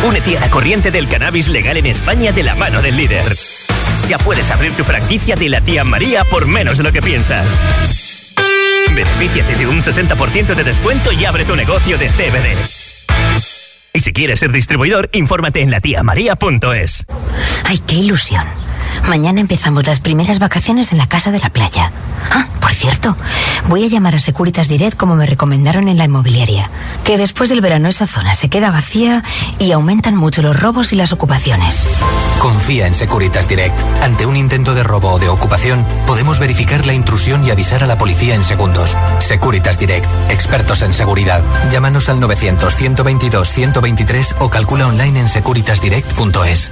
Únete 0.05 0.37
a 0.37 0.41
la 0.41 0.49
corriente 0.51 0.91
del 0.91 1.07
cannabis 1.07 1.47
legal 1.47 1.77
en 1.77 1.87
España 1.87 2.31
de 2.31 2.43
la 2.43 2.55
mano 2.55 2.81
del 2.81 2.97
líder. 2.97 3.35
Ya 4.09 4.17
puedes 4.19 4.51
abrir 4.51 4.73
tu 4.73 4.83
franquicia 4.83 5.35
de 5.35 5.49
la 5.49 5.61
tía 5.61 5.83
María 5.83 6.23
por 6.25 6.45
menos 6.45 6.77
de 6.77 6.83
lo 6.83 6.91
que 6.91 7.01
piensas. 7.01 7.47
Benefíciate 8.95 9.55
de 9.55 9.67
un 9.67 9.81
60% 9.81 10.55
de 10.55 10.63
descuento 10.63 11.11
y 11.11 11.25
abre 11.25 11.45
tu 11.45 11.55
negocio 11.55 11.97
de 11.97 12.09
CBD. 12.09 12.55
Y 13.93 13.99
si 13.99 14.13
quieres 14.13 14.39
ser 14.39 14.51
distribuidor, 14.51 15.09
infórmate 15.13 15.61
en 15.61 15.71
latiamaria.es. 15.71 17.05
¡Ay, 17.65 17.79
qué 17.87 17.95
ilusión! 17.95 18.62
Mañana 19.07 19.41
empezamos 19.41 19.85
las 19.85 19.99
primeras 19.99 20.39
vacaciones 20.39 20.91
en 20.91 20.97
la 20.97 21.05
casa 21.07 21.29
de 21.31 21.39
la 21.39 21.49
playa. 21.49 21.91
Ah, 22.31 22.47
por 22.61 22.71
cierto, 22.71 23.17
voy 23.67 23.83
a 23.83 23.87
llamar 23.87 24.15
a 24.15 24.19
Securitas 24.19 24.69
Direct 24.69 24.95
como 24.97 25.15
me 25.15 25.25
recomendaron 25.25 25.89
en 25.89 25.97
la 25.97 26.05
inmobiliaria. 26.05 26.69
Que 27.03 27.17
después 27.17 27.49
del 27.49 27.59
verano 27.61 27.89
esa 27.89 28.07
zona 28.07 28.33
se 28.33 28.49
queda 28.49 28.71
vacía 28.71 29.23
y 29.59 29.73
aumentan 29.73 30.15
mucho 30.15 30.41
los 30.41 30.57
robos 30.59 30.93
y 30.93 30.95
las 30.95 31.11
ocupaciones. 31.11 31.81
Confía 32.39 32.87
en 32.87 32.95
Securitas 32.95 33.47
Direct. 33.47 33.77
Ante 34.01 34.25
un 34.25 34.35
intento 34.37 34.73
de 34.73 34.83
robo 34.83 35.11
o 35.11 35.19
de 35.19 35.29
ocupación, 35.29 35.85
podemos 36.07 36.39
verificar 36.39 36.85
la 36.85 36.93
intrusión 36.93 37.45
y 37.45 37.51
avisar 37.51 37.83
a 37.83 37.87
la 37.87 37.97
policía 37.97 38.35
en 38.35 38.43
segundos. 38.43 38.97
Securitas 39.19 39.79
Direct, 39.79 40.07
expertos 40.29 40.81
en 40.81 40.93
seguridad. 40.93 41.41
Llámanos 41.71 42.09
al 42.09 42.19
900-122-123 42.21 44.35
o 44.39 44.49
calcula 44.49 44.87
online 44.87 45.19
en 45.19 45.29
securitasdirect.es. 45.29 46.71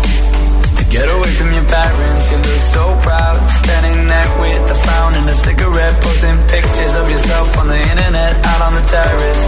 Get 0.91 1.07
away 1.07 1.31
from 1.39 1.53
your 1.55 1.63
parents, 1.71 2.31
you 2.31 2.37
look 2.37 2.63
so 2.75 2.83
proud. 2.99 3.39
Standing 3.63 4.07
there 4.11 4.31
with 4.43 4.75
a 4.75 4.77
frown 4.83 5.13
and 5.15 5.29
a 5.29 5.33
cigarette, 5.33 5.95
posting 6.03 6.35
pictures 6.51 6.93
of 6.99 7.09
yourself 7.09 7.47
on 7.59 7.67
the 7.71 7.79
internet, 7.95 8.33
out 8.43 8.61
on 8.67 8.73
the 8.75 8.83
terrace. 8.91 9.43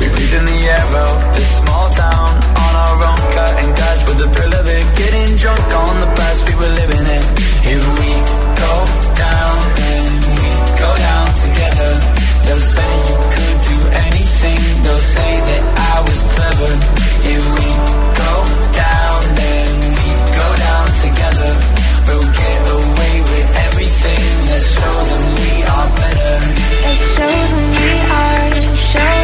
We 0.00 0.08
breathe 0.08 0.34
in 0.40 0.44
the 0.48 0.60
air 0.64 0.88
of 0.96 1.14
this 1.36 1.50
small 1.60 1.86
town 1.92 2.30
on 2.40 2.72
our 2.84 2.96
own, 3.04 3.20
cutting 3.36 3.72
glass 3.76 4.00
with 4.08 4.18
the 4.24 4.28
thrill 4.32 4.54
of 4.56 4.64
it, 4.64 4.84
getting 4.96 5.28
drunk 5.36 5.60
on 5.60 5.94
the 6.00 6.10
past 6.16 6.40
we 6.48 6.54
were 6.56 6.72
living 6.72 7.04
in. 7.04 7.24
If 7.68 7.82
we 8.00 8.10
go 8.64 8.74
down, 9.28 9.54
then 9.76 10.08
we 10.24 10.40
go 10.80 10.90
down 11.04 11.26
together. 11.44 11.92
They'll 12.48 12.64
say 12.74 12.90
you 13.12 13.16
could 13.28 13.58
do 13.68 13.78
anything. 14.08 14.60
They'll 14.88 15.06
say 15.20 15.30
that 15.52 15.62
I 15.92 15.96
was 16.00 16.18
clever. 16.32 16.72
If 17.28 17.42
we 17.60 17.68
go 18.24 18.32
down, 18.72 19.20
then 19.36 19.53
show 24.74 25.04
them 25.10 25.24
we 25.40 25.52
are 25.74 25.88
better. 26.00 26.36
Let's 26.84 27.02
show 27.14 27.34
them 27.50 27.64
we 27.74 27.90
are, 28.20 28.76
show 28.90 29.23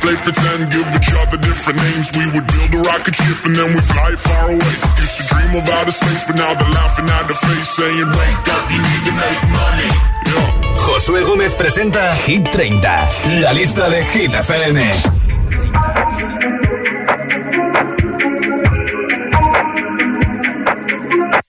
Play 0.00 0.16
pretend, 0.24 0.72
give 0.72 0.88
each 0.96 1.12
other 1.12 1.36
different 1.36 1.78
names. 1.78 2.06
We 2.16 2.24
would 2.32 2.46
build 2.48 2.70
a 2.74 2.80
rocket 2.88 3.14
ship 3.14 3.38
and 3.44 3.54
then 3.56 3.68
we 3.74 3.80
fly 3.84 4.10
far 4.16 4.44
away. 4.48 4.74
Used 4.96 5.16
to 5.20 5.24
dream 5.28 5.52
of 5.60 5.68
outer 5.76 5.92
space, 5.92 6.24
but 6.26 6.36
now 6.36 6.54
they're 6.54 6.74
laughing 6.80 7.08
at 7.08 7.28
the 7.28 7.34
face, 7.34 7.68
saying, 7.76 8.08
Wake 8.08 8.48
up, 8.56 8.64
you 8.72 8.80
need 8.80 9.02
to 9.08 9.14
make 9.24 9.42
money. 9.60 9.90
Yeah. 10.30 10.60
Josué 10.86 11.22
Gómez 11.22 11.54
presenta 11.54 12.14
Hit 12.26 12.50
30, 12.50 13.40
la 13.42 13.52
lista 13.52 13.88
de 13.90 14.02
Hit 14.02 14.32
FM. 14.32 14.78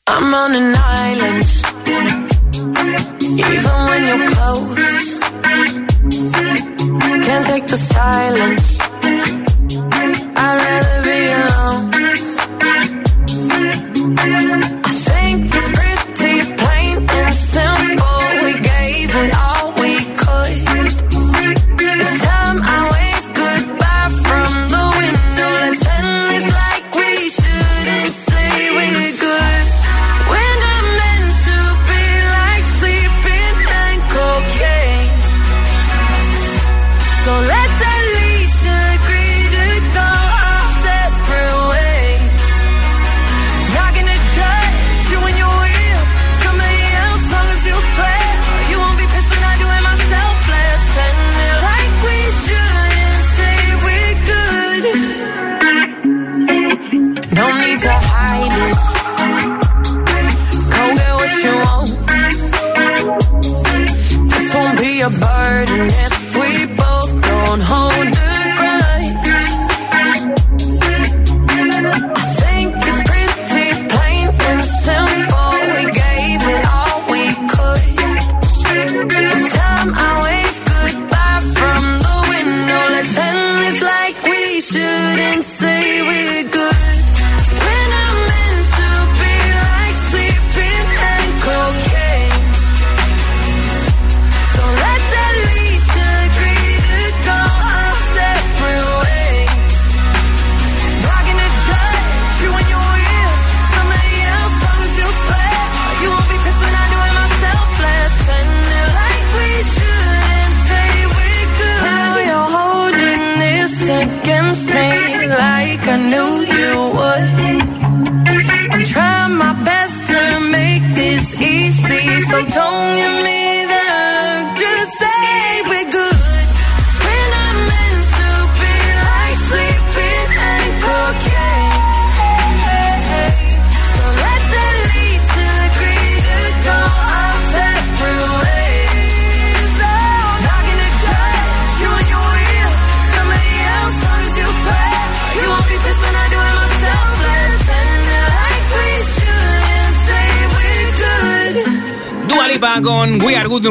I'm 0.08 0.34
on 0.34 0.54
an 0.54 0.76
island, 0.76 1.44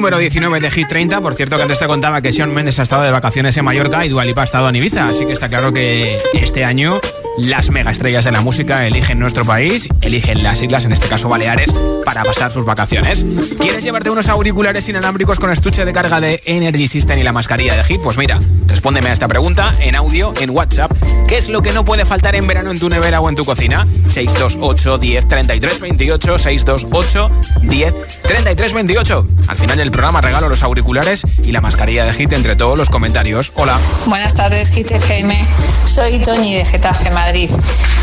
número 0.00 0.16
19 0.16 0.60
de 0.60 0.70
Hit 0.70 0.88
30. 0.88 1.20
Por 1.20 1.34
cierto, 1.34 1.58
que 1.58 1.62
antes 1.62 1.78
te 1.78 1.86
contaba 1.86 2.22
que 2.22 2.32
Sean 2.32 2.54
Mendes 2.54 2.78
ha 2.78 2.84
estado 2.84 3.02
de 3.02 3.10
vacaciones 3.10 3.54
en 3.58 3.66
Mallorca 3.66 4.06
y 4.06 4.08
Dua 4.08 4.24
Lipa 4.24 4.40
ha 4.40 4.44
estado 4.44 4.66
en 4.70 4.76
Ibiza. 4.76 5.10
Así 5.10 5.26
que 5.26 5.34
está 5.34 5.50
claro 5.50 5.74
que 5.74 6.18
este 6.32 6.64
año 6.64 6.98
las 7.36 7.70
megaestrellas 7.70 8.24
de 8.24 8.32
la 8.32 8.40
música 8.40 8.86
eligen 8.86 9.18
nuestro 9.18 9.44
país, 9.44 9.90
eligen 10.00 10.42
las 10.42 10.62
islas, 10.62 10.86
en 10.86 10.92
este 10.92 11.06
caso 11.06 11.28
Baleares, 11.28 11.74
para 12.12 12.24
pasar 12.24 12.50
sus 12.50 12.64
vacaciones. 12.64 13.24
¿Quieres 13.60 13.84
llevarte 13.84 14.10
unos 14.10 14.28
auriculares 14.28 14.88
inalámbricos 14.88 15.38
con 15.38 15.52
estuche 15.52 15.84
de 15.84 15.92
carga 15.92 16.20
de 16.20 16.42
Energy 16.44 16.88
System 16.88 17.20
y 17.20 17.22
la 17.22 17.32
mascarilla 17.32 17.76
de 17.76 17.84
Hit? 17.84 18.00
Pues 18.02 18.18
mira, 18.18 18.40
respóndeme 18.66 19.10
a 19.10 19.12
esta 19.12 19.28
pregunta 19.28 19.72
en 19.78 19.94
audio, 19.94 20.34
en 20.40 20.50
WhatsApp. 20.50 20.90
¿Qué 21.28 21.38
es 21.38 21.48
lo 21.48 21.62
que 21.62 21.72
no 21.72 21.84
puede 21.84 22.04
faltar 22.04 22.34
en 22.34 22.48
verano 22.48 22.72
en 22.72 22.80
tu 22.80 22.88
nevera 22.88 23.20
o 23.20 23.28
en 23.28 23.36
tu 23.36 23.44
cocina? 23.44 23.86
628 24.08 24.98
10 24.98 25.28
33 25.28 25.80
28 25.80 26.38
628 26.38 27.30
10 27.62 27.94
33 28.22 28.72
28. 28.72 29.26
Al 29.46 29.56
final 29.56 29.78
del 29.78 29.92
programa 29.92 30.20
regalo 30.20 30.48
los 30.48 30.64
auriculares 30.64 31.24
y 31.44 31.52
la 31.52 31.60
mascarilla 31.60 32.04
de 32.04 32.12
Hit 32.12 32.32
entre 32.32 32.56
todos 32.56 32.76
los 32.76 32.90
comentarios. 32.90 33.52
Hola. 33.54 33.78
Buenas 34.06 34.34
tardes, 34.34 34.70
Hit 34.72 34.90
FM. 34.90 35.46
Soy 35.86 36.18
Toñi 36.18 36.56
de 36.56 36.64
Getafe, 36.64 37.10
Madrid. 37.10 37.50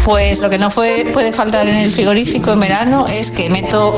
Pues 0.08 0.39
lo 0.39 0.49
que 0.49 0.58
no 0.58 0.70
puede, 0.70 1.34
faltar 1.34 1.68
en 1.68 1.76
el 1.76 1.91
frigorífico 1.91 2.53
en 2.53 2.62
verano 2.62 3.05
es 3.08 3.30
que 3.30 3.49
meto 3.49 3.97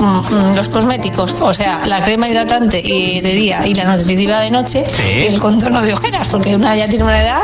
los 0.55 0.67
cosméticos, 0.69 1.41
o 1.41 1.53
sea, 1.53 1.85
la 1.85 2.03
crema 2.03 2.29
hidratante 2.29 2.81
de 2.81 3.33
día 3.33 3.65
y 3.65 3.73
la 3.73 3.95
nutritiva 3.95 4.39
de 4.39 4.51
noche 4.51 4.83
y 5.15 5.25
el 5.25 5.39
contorno 5.39 5.81
de 5.81 5.93
ojeras, 5.93 6.29
porque 6.29 6.55
una 6.55 6.75
ya 6.75 6.87
tiene 6.87 7.03
una 7.03 7.21
edad 7.21 7.41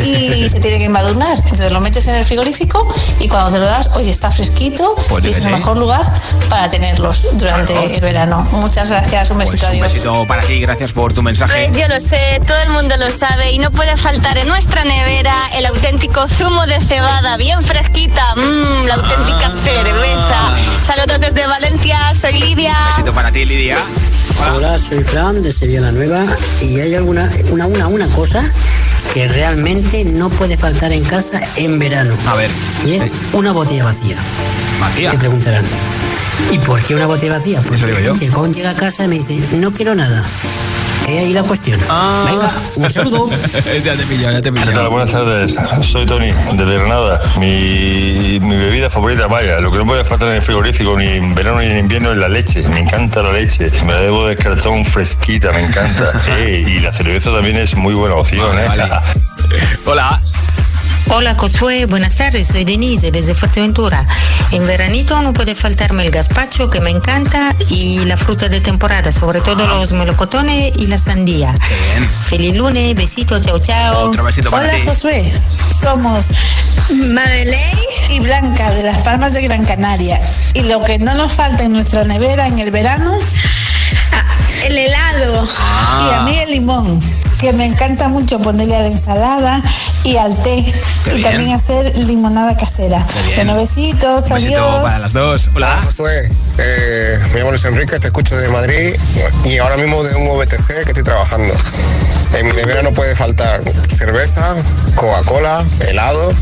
y 0.00 0.48
se 0.48 0.60
tiene 0.60 0.78
que 0.78 0.84
embadurnar. 0.86 1.36
Entonces 1.38 1.70
lo 1.72 1.80
metes 1.80 2.06
en 2.06 2.14
el 2.16 2.24
frigorífico 2.24 2.86
y 3.20 3.28
cuando 3.28 3.52
te 3.52 3.58
lo 3.58 3.66
das, 3.66 3.90
oye, 3.94 4.10
está 4.10 4.30
fresquito 4.30 4.94
Pues 5.08 5.24
y 5.24 5.28
es 5.28 5.44
el 5.44 5.52
mejor 5.52 5.76
lugar 5.76 6.02
para 6.48 6.68
tenerlos 6.68 7.22
durante 7.38 7.94
el 7.94 8.00
verano. 8.00 8.46
Muchas 8.52 8.88
gracias, 8.88 9.30
un 9.30 9.38
besito, 9.38 9.58
Pues 9.58 9.62
un 9.62 9.68
adiós. 9.78 9.92
besito 9.92 10.26
para 10.26 10.42
ti, 10.42 10.60
gracias 10.60 10.92
por 10.92 11.12
tu 11.12 11.22
mensaje. 11.22 11.66
Pues 11.68 11.78
yo 11.78 11.88
lo 11.88 12.00
sé, 12.00 12.40
todo 12.46 12.58
el 12.58 12.70
mundo 12.70 12.96
lo 12.96 13.10
sabe 13.10 13.52
y 13.52 13.58
no 13.58 13.70
puede 13.70 13.96
faltar 13.96 14.38
en 14.38 14.48
nuestra 14.48 14.84
nevera 14.84 15.48
el 15.54 15.66
auténtico 15.66 16.28
zumo 16.28 16.66
de 16.66 16.80
cebada, 16.84 17.36
bien 17.36 17.62
fresquita, 17.62 18.34
mmm, 18.36 18.86
la 18.86 18.94
auténtica 18.94 19.50
cerveza. 19.50 20.54
Saludos 20.86 21.20
desde 21.20 21.46
Valencia, 21.46 22.12
soy 22.14 22.34
Lidia. 22.34 22.76
Besito 22.88 23.12
para 23.12 23.32
ti, 23.32 23.44
Lidia. 23.44 23.76
Hola, 24.54 24.76
soy 24.76 25.02
Fran 25.02 25.42
de 25.42 25.50
Sevilla 25.50 25.80
la 25.80 25.92
Nueva 25.92 26.24
y 26.62 26.80
hay 26.80 26.94
alguna 26.94 27.28
una, 27.50 27.66
una, 27.66 27.86
una 27.88 28.08
cosa 28.10 28.42
que 29.16 29.26
realmente 29.28 30.04
no 30.12 30.28
puede 30.28 30.58
faltar 30.58 30.92
en 30.92 31.02
casa 31.02 31.40
en 31.56 31.78
verano. 31.78 32.14
A 32.26 32.34
ver. 32.34 32.50
Y 32.84 32.96
es 32.96 33.10
una 33.32 33.50
botella 33.54 33.82
vacía. 33.84 34.14
¿Vacía? 34.78 35.10
Te 35.10 35.16
preguntarán. 35.16 35.64
¿Y 36.50 36.58
por 36.58 36.78
qué 36.82 36.94
una 36.94 37.06
botella 37.06 37.32
vacía? 37.32 37.62
Pues 37.62 37.80
Eso 37.80 37.88
digo 37.88 38.14
yo. 38.14 38.14
el 38.22 38.30
joven 38.30 38.52
llega 38.52 38.68
a 38.68 38.76
casa 38.76 39.04
y 39.04 39.08
me 39.08 39.14
dice, 39.16 39.56
no 39.56 39.70
quiero 39.72 39.94
nada. 39.94 40.22
Es 41.06 41.20
ahí 41.20 41.32
la 41.32 41.42
cuestión. 41.44 41.78
Ah. 41.88 42.24
Venga, 42.26 42.52
un 42.76 42.90
saludo. 42.90 43.28
ya 43.84 43.94
te 43.94 44.04
pillo, 44.06 44.30
ya 44.30 44.42
te 44.42 44.52
¿Qué 44.52 44.72
tal? 44.72 44.88
Buenas 44.88 45.12
tardes, 45.12 45.54
soy 45.82 46.04
Tony, 46.04 46.32
desde 46.54 46.78
Granada. 46.78 47.20
Mi, 47.38 48.40
mi 48.40 48.56
bebida 48.56 48.90
favorita, 48.90 49.28
vaya, 49.28 49.60
lo 49.60 49.70
que 49.70 49.78
no 49.78 49.86
puede 49.86 50.04
faltar 50.04 50.30
en 50.30 50.34
el 50.34 50.42
frigorífico 50.42 50.98
ni 50.98 51.06
en 51.06 51.32
verano 51.34 51.60
ni 51.60 51.66
en 51.66 51.78
invierno 51.78 52.10
es 52.10 52.18
la 52.18 52.28
leche. 52.28 52.66
Me 52.70 52.80
encanta 52.80 53.22
la 53.22 53.32
leche, 53.32 53.70
me 53.84 53.92
la 53.92 54.00
debo 54.00 54.26
de 54.26 54.36
cartón 54.36 54.84
fresquita, 54.84 55.52
me 55.52 55.60
encanta. 55.64 56.12
Eh, 56.38 56.64
y 56.66 56.80
la 56.80 56.92
cerveza 56.92 57.32
también 57.32 57.56
es 57.56 57.76
muy 57.76 57.94
buena 57.94 58.16
opción, 58.16 58.58
¿eh? 58.58 58.66
Hola. 59.86 60.20
Hola 61.08 61.34
Josué, 61.34 61.86
buenas 61.86 62.16
tardes, 62.16 62.48
soy 62.48 62.64
Denise 62.64 63.12
desde 63.12 63.34
Fuerteventura. 63.34 64.04
En 64.50 64.66
veranito 64.66 65.20
no 65.22 65.32
puede 65.32 65.54
faltarme 65.54 66.02
el 66.04 66.10
gazpacho 66.10 66.68
que 66.68 66.80
me 66.80 66.90
encanta 66.90 67.54
y 67.70 68.04
la 68.06 68.16
fruta 68.16 68.48
de 68.48 68.60
temporada, 68.60 69.12
sobre 69.12 69.40
todo 69.40 69.68
los 69.68 69.92
melocotones 69.92 70.76
y 70.76 70.88
la 70.88 70.98
sandía. 70.98 71.54
Feliz 72.28 72.56
lunes, 72.56 72.94
besitos, 72.96 73.42
chao 73.42 73.58
chao. 73.60 74.08
Otro 74.08 74.24
besito 74.24 74.50
para 74.50 74.68
Hola 74.68 74.78
ti. 74.78 74.86
Josué, 74.86 75.32
somos 75.80 76.32
Madeleine 76.90 77.80
y 78.10 78.18
Blanca 78.18 78.72
de 78.72 78.82
las 78.82 78.98
Palmas 78.98 79.32
de 79.32 79.42
Gran 79.42 79.64
Canaria. 79.64 80.20
Y 80.54 80.64
lo 80.64 80.82
que 80.82 80.98
no 80.98 81.14
nos 81.14 81.34
falta 81.34 81.64
en 81.64 81.72
nuestra 81.72 82.02
nevera 82.04 82.48
en 82.48 82.58
el 82.58 82.72
verano, 82.72 83.16
el 84.64 84.78
helado. 84.78 85.48
Ah. 85.58 86.08
Y 86.10 86.14
a 86.14 86.22
mí 86.22 86.38
el 86.38 86.50
limón, 86.50 87.00
que 87.40 87.52
me 87.52 87.66
encanta 87.66 88.08
mucho 88.08 88.38
ponerle 88.40 88.76
a 88.76 88.80
la 88.80 88.88
ensalada 88.88 89.62
y 90.04 90.16
al 90.16 90.36
té. 90.42 90.64
Qué 91.04 91.10
y 91.10 91.16
bien. 91.18 91.22
también 91.22 91.52
hacer 91.52 91.96
limonada 91.98 92.56
casera. 92.56 93.04
Bueno, 93.34 93.54
besitos, 93.56 94.24
Un 94.30 94.36
besito 94.36 94.58
adiós. 94.62 94.82
para 94.82 94.98
las 94.98 95.12
dos. 95.12 95.48
Hola. 95.54 95.80
Josué, 95.82 96.30
eh, 96.58 97.18
me 97.32 97.38
llamo 97.38 97.50
Luis 97.50 97.64
Enrique, 97.64 97.98
te 97.98 98.06
escucho 98.08 98.36
de 98.36 98.48
Madrid 98.48 98.94
y 99.44 99.58
ahora 99.58 99.76
mismo 99.76 100.02
de 100.02 100.16
un 100.16 100.26
VTC 100.38 100.84
que 100.84 100.90
estoy 100.90 101.04
trabajando. 101.04 101.54
En 102.38 102.46
mi 102.46 102.52
nevera 102.52 102.82
no 102.82 102.92
puede 102.92 103.14
faltar 103.14 103.62
cerveza, 103.88 104.54
Coca-Cola, 104.94 105.64
helado 105.88 106.32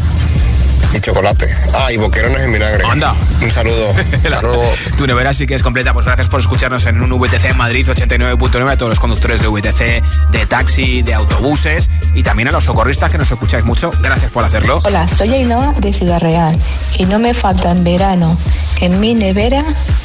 y 0.92 1.00
chocolate. 1.00 1.46
Ah, 1.74 1.92
y 1.92 1.96
boquerones 1.96 2.42
en 2.44 2.52
vinagre. 2.52 2.84
Anda. 2.90 3.14
Un 3.42 3.50
saludo. 3.50 3.94
Hasta 4.24 4.42
luego. 4.42 4.62
Tu 4.98 5.06
nevera 5.06 5.32
sí 5.32 5.46
que 5.46 5.54
es 5.54 5.62
completa. 5.62 5.92
Pues 5.92 6.06
gracias 6.06 6.28
por 6.28 6.40
escucharnos 6.40 6.86
en 6.86 7.00
un 7.00 7.10
VTC 7.18 7.46
en 7.46 7.56
Madrid 7.56 7.88
89.9 7.88 8.70
a 8.70 8.76
todos 8.76 8.90
los 8.90 9.00
conductores 9.00 9.40
de 9.40 9.48
VTC, 9.48 10.02
de 10.30 10.46
taxi, 10.46 11.02
de 11.02 11.14
autobuses 11.14 11.90
y 12.14 12.22
también 12.22 12.48
a 12.48 12.52
los 12.52 12.64
socorristas 12.64 13.10
que 13.10 13.18
nos 13.18 13.30
escucháis 13.30 13.64
mucho. 13.64 13.90
Gracias 14.02 14.30
por 14.30 14.44
hacerlo. 14.44 14.80
Hola, 14.84 15.06
soy 15.08 15.32
Ainhoa 15.34 15.74
de 15.78 15.92
Ciudad 15.92 16.20
Real 16.20 16.58
y 16.98 17.04
no 17.06 17.18
me 17.18 17.34
falta 17.34 17.70
en 17.70 17.84
verano 17.84 18.36
en 18.80 19.00
mi 19.00 19.14
nevera 19.14 19.64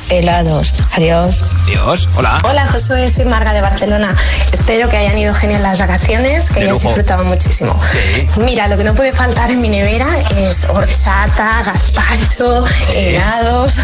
helados. 0.10 0.74
Adiós. 0.95 1.45
Dios, 1.66 2.10
hola. 2.16 2.39
Hola 2.43 2.68
Josué, 2.68 3.10
soy 3.10 3.26
Marga 3.26 3.53
de 3.53 3.62
Barcelona. 3.62 4.16
Espero 4.51 4.89
que 4.89 4.97
hayan 4.97 5.18
ido 5.18 5.34
genial 5.34 5.62
las 5.62 5.78
vacaciones, 5.78 6.49
que 6.49 6.66
lujo. 6.66 6.80
disfrutado 6.80 7.24
muchísimo. 7.26 7.80
Sí. 7.91 8.28
Mira, 8.41 8.68
lo 8.68 8.78
que 8.78 8.84
no 8.84 8.95
puede 8.95 9.14
faltar 9.14 9.51
en 9.51 9.62
mi 9.62 9.70
nevera 9.70 10.07
es 10.36 10.68
horchata, 10.70 11.62
gazpacho, 11.64 12.66
helados, 12.93 13.76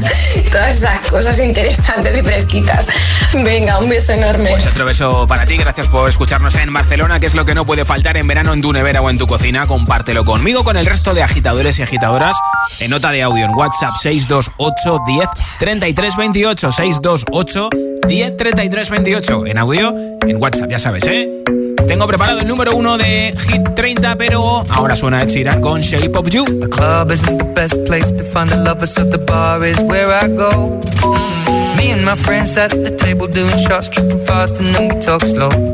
todas 0.50 0.76
esas 0.78 1.00
cosas 1.00 1.38
interesantes 1.38 2.18
y 2.18 2.22
fresquitas. 2.22 2.88
Venga, 3.34 3.78
un 3.78 3.88
beso 3.88 4.12
enorme. 4.12 4.50
Pues 4.50 4.66
otro 4.66 4.84
beso 4.86 5.26
para 5.26 5.44
ti, 5.44 5.56
gracias 5.56 5.88
por 5.88 6.08
escucharnos 6.08 6.54
en 6.56 6.72
Barcelona, 6.72 7.20
que 7.20 7.26
es 7.26 7.34
lo 7.34 7.44
que 7.44 7.54
no 7.54 7.66
puede 7.66 7.84
faltar 7.84 8.16
en 8.16 8.26
verano 8.26 8.52
en 8.52 8.62
tu 8.62 8.72
nevera 8.72 9.02
o 9.02 9.10
en 9.10 9.18
tu 9.18 9.26
cocina. 9.26 9.66
Compártelo 9.66 10.24
conmigo, 10.24 10.64
con 10.64 10.76
el 10.76 10.86
resto 10.86 11.14
de 11.14 11.22
agitadores 11.22 11.78
y 11.78 11.82
agitadoras 11.82 12.36
en 12.80 12.90
nota 12.90 13.10
de 13.10 13.22
audio 13.22 13.44
en 13.44 13.54
WhatsApp 13.54 13.94
628 14.00 14.98
10 15.06 15.28
33 15.58 15.73
28 15.80 16.72
628 16.72 17.68
10 18.06 18.36
33 18.36 18.90
28 18.90 19.46
en 19.46 19.58
audio 19.58 19.94
en 20.26 20.40
WhatsApp, 20.40 20.70
ya 20.70 20.78
sabes, 20.78 21.04
¿eh? 21.06 21.42
Tengo 21.86 22.06
preparado 22.06 22.40
el 22.40 22.48
número 22.48 22.74
uno 22.74 22.96
de 22.96 23.34
Hit 23.48 23.74
30, 23.74 24.16
pero 24.16 24.64
ahora 24.70 24.96
suena 24.96 25.22
Ed 25.22 25.28
Sheeran 25.28 25.60
con 25.60 25.80
Shape 25.80 26.16
of 26.16 26.28
You. 26.30 26.44
The 26.44 26.68
club 26.68 27.12
isn't 27.12 27.38
the 27.38 27.52
best 27.54 27.76
place 27.86 28.10
to 28.12 28.24
find 28.24 28.48
the 28.50 28.56
lovers, 28.56 28.94
so 28.94 29.04
the 29.04 29.18
bar 29.18 29.64
is 29.64 29.78
where 29.80 30.10
I 30.10 30.28
go. 30.28 30.80
Me 31.76 31.92
and 31.92 32.04
my 32.04 32.16
friends 32.16 32.56
at 32.56 32.70
the 32.70 32.90
table 32.90 33.26
doing 33.26 33.58
shots, 33.58 33.90
tripping 33.90 34.24
fast, 34.24 34.58
and 34.60 34.74
then 34.74 34.94
we 34.94 35.00
talk 35.00 35.22
slow. 35.22 35.73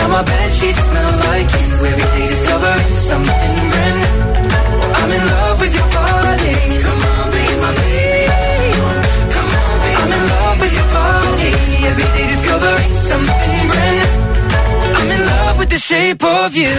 Now 0.00 0.08
my 0.08 0.22
bed 0.22 0.50
sheets 0.52 0.80
smell 0.88 1.12
like 1.28 1.48
you. 1.60 1.68
Every 1.90 2.06
day 2.16 2.26
discovering 2.28 2.94
something 2.94 3.54
brand 3.70 3.96
new. 4.00 4.16
I'm 4.98 5.10
in 5.16 5.22
love 5.34 5.56
with 5.60 5.74
your 5.78 5.88
body. 6.00 6.56
Come 6.84 7.00
on, 7.12 7.26
be 7.34 7.44
my 7.64 7.72
baby. 7.80 8.62
Come 9.34 9.50
on, 9.60 9.74
be 9.84 9.90
I'm 10.00 10.12
in 10.16 10.22
love 10.34 10.56
with 10.60 10.74
your 10.78 10.88
body. 10.96 11.50
Every 11.90 12.08
day 12.16 12.26
discovering 12.34 12.92
something 13.10 13.52
brand 13.70 13.96
new. 14.00 14.12
I'm 14.98 15.10
in 15.16 15.22
love 15.32 15.58
with 15.58 15.70
the 15.70 15.78
shape 15.78 16.22
of 16.24 16.54
you. 16.54 16.72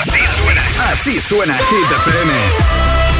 Así 0.00 0.22
suena, 0.36 0.62
así 0.90 1.20
suena 1.20 1.54
Hit 1.68 1.90
FM. 2.04 3.11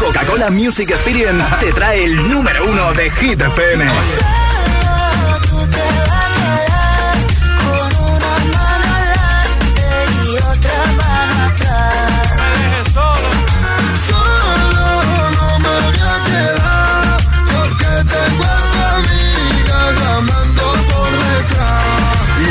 Coca-Cola 0.00 0.50
Music 0.50 0.90
Experience 0.90 1.44
te 1.60 1.72
trae 1.72 2.02
el 2.02 2.28
número 2.28 2.66
uno 2.66 2.92
de 2.92 3.08
Hit 3.08 3.40
FM. 3.40 3.84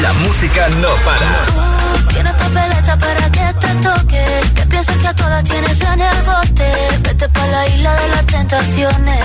La 0.01 0.13
música 0.13 0.69
no 0.69 0.95
para. 1.03 1.43
Tú 1.43 2.07
tienes 2.07 2.33
para 2.97 3.29
que 3.29 3.53
te. 3.59 4.46
Que 4.77 4.83
piensas 4.83 4.97
que 5.01 5.07
a 5.07 5.15
todas 5.15 5.43
tienes 5.43 5.81
en 5.81 6.01
el 6.01 6.21
bote. 6.21 6.71
Vete 7.01 7.29
pa' 7.29 7.47
la 7.47 7.67
isla 7.67 7.93
de 7.95 8.07
las 8.09 8.25
tentaciones. 8.27 9.23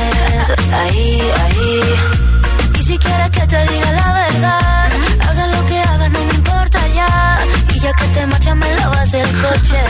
Ahí, 0.80 1.20
ahí. 1.42 1.80
Y 2.80 2.82
si 2.84 2.96
quieres 2.96 3.30
que 3.32 3.46
te 3.46 3.60
diga 3.68 3.92
la 3.92 4.12
verdad, 4.14 4.92
haga 5.28 5.46
lo 5.48 5.66
que 5.66 5.78
hagas, 5.78 6.10
no 6.10 6.20
me 6.24 6.34
importa 6.36 6.78
ya. 6.88 7.38
Y 7.74 7.80
ya 7.80 7.92
que 7.92 8.06
te 8.14 8.26
marchas, 8.28 8.56
me 8.56 8.74
lavas 8.76 9.12
el 9.12 9.30
coche. 9.42 9.80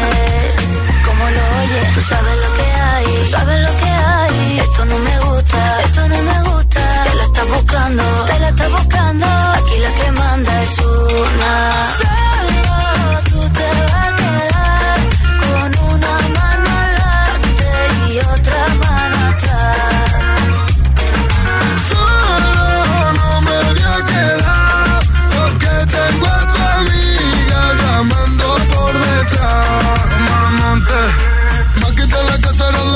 Como 1.06 1.24
lo 1.30 1.42
oyes, 1.60 1.94
tú 1.94 2.00
sabes 2.10 2.36
lo 2.44 2.54
que 2.56 2.68
hay, 2.82 3.04
tú 3.04 3.30
sabes 3.30 3.60
lo 3.62 3.78
que 3.78 3.90
hay. 4.08 4.58
Esto 4.58 4.84
no 4.84 4.98
me 4.98 5.18
gusta, 5.20 5.80
esto 5.84 6.08
no 6.08 6.22
me 6.22 6.42
gusta. 6.50 7.04
Te 7.04 7.14
la 7.14 7.24
estás 7.24 7.48
buscando, 7.48 8.02
te 8.26 8.40
la 8.40 8.48
estás 8.48 8.70
buscando. 8.72 9.26
Aquí 9.26 9.78
la 9.78 9.90
que 9.98 10.10
manda 10.10 10.62
es 10.64 10.78
una. 10.80 12.12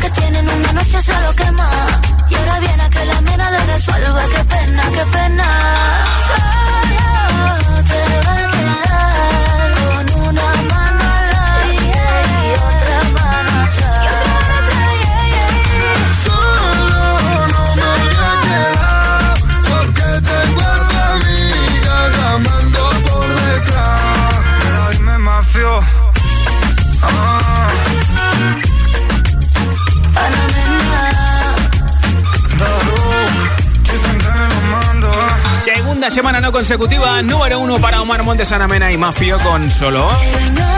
que 0.00 0.10
tienen 0.10 0.48
una 0.48 0.72
noche 0.72 1.02
se 1.02 1.20
lo 1.20 1.32
quema. 1.34 1.70
Y 2.28 2.34
ahora 2.34 2.58
viene 2.60 2.82
a 2.82 2.90
que 2.90 3.04
la 3.04 3.20
mena 3.20 3.50
le 3.50 3.66
resuelva. 3.66 4.22
Qué 4.34 4.44
pena, 4.44 4.82
qué 4.94 5.04
pena. 5.12 6.19
Semana 36.10 36.50
consecutiva, 36.50 37.22
número 37.22 37.60
uno 37.60 37.78
para 37.78 38.02
Omar 38.02 38.24
Montes, 38.24 38.50
Ana 38.50 38.66
Mena 38.66 38.90
y 38.90 38.98
Mafio 38.98 39.38
con 39.38 39.70
Solo. 39.70 40.08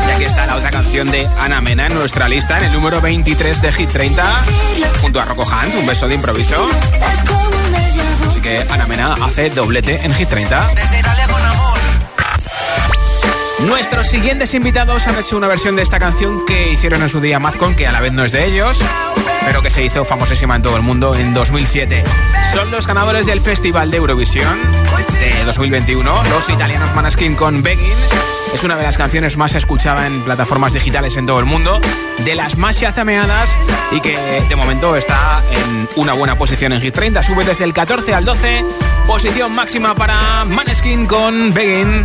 Y 0.07 0.11
aquí 0.11 0.25
está 0.25 0.45
la 0.45 0.57
otra 0.57 0.71
canción 0.71 1.11
de 1.11 1.27
Ana 1.39 1.63
Mena 1.63 1.87
en 1.87 1.95
nuestra 1.95 2.29
lista, 2.29 2.59
en 2.59 2.65
el 2.65 2.73
número 2.73 3.01
23 3.01 3.63
de 3.63 3.73
Hit 3.73 3.91
30, 3.91 4.45
junto 5.01 5.21
a 5.21 5.25
Rocco 5.25 5.45
Hunt, 5.45 5.75
un 5.75 5.87
beso 5.87 6.07
de 6.07 6.17
improviso. 6.17 6.69
Así 8.27 8.43
que 8.43 8.63
Ana 8.71 8.87
Mena 8.87 9.15
hace 9.23 9.49
doblete 9.49 10.05
en 10.05 10.13
Hit 10.15 10.29
30. 10.29 10.71
Nuestros 13.67 14.09
siguientes 14.09 14.55
invitados 14.55 15.07
han 15.07 15.19
hecho 15.19 15.37
una 15.37 15.47
versión 15.47 15.77
de 15.77 15.83
esta 15.83 15.99
canción 15.99 16.45
que 16.47 16.73
hicieron 16.73 17.03
en 17.03 17.09
su 17.09 17.21
día 17.21 17.39
Mazcon, 17.39 17.75
que 17.75 17.87
a 17.87 17.93
la 17.93 18.01
vez 18.01 18.13
no 18.13 18.25
es 18.25 18.33
de 18.33 18.45
ellos, 18.45 18.81
pero 19.47 19.63
que 19.63 19.71
se 19.71 19.85
hizo 19.85 20.05
famosísima 20.05 20.57
en 20.57 20.63
todo 20.63 20.77
el 20.77 20.83
mundo 20.83 21.15
en 21.15 21.33
2007. 21.33 22.03
Son 22.53 22.71
los 22.71 22.87
ganadores 22.87 23.27
del 23.27 23.41
Festival 23.41 23.91
de 23.91 23.99
Eurovisión 23.99 24.59
de 25.21 25.45
2021, 25.45 26.25
los 26.31 26.49
italianos 26.49 26.93
Manaskin 26.95 27.35
con 27.37 27.63
Begging. 27.63 27.93
Es 28.53 28.65
una 28.65 28.77
de 28.77 28.83
las 28.83 28.99
canciones 28.99 29.37
más 29.37 29.55
escuchadas 29.55 30.07
en 30.07 30.23
plataformas 30.23 30.75
digitales 30.75 31.17
en 31.17 31.27
todo 31.27 31.39
el 31.39 31.47
mundo, 31.47 31.81
de 32.25 32.35
las 32.35 32.59
más 32.59 32.79
chazameadas 32.81 33.57
y 33.93 34.01
que 34.01 34.19
de 34.49 34.57
momento 34.57 34.97
está 34.97 35.41
en 35.53 35.89
una 35.97 36.13
buena 36.13 36.37
posición 36.37 36.73
en 36.73 36.81
Hit 36.81 36.95
30. 36.95 37.23
Sube 37.23 37.45
desde 37.45 37.65
el 37.65 37.73
14 37.73 38.13
al 38.13 38.25
12, 38.25 38.65
posición 39.07 39.53
máxima 39.53 39.95
para 39.95 40.45
Maneskin 40.47 41.07
con 41.07 41.55
Begging. 41.55 42.05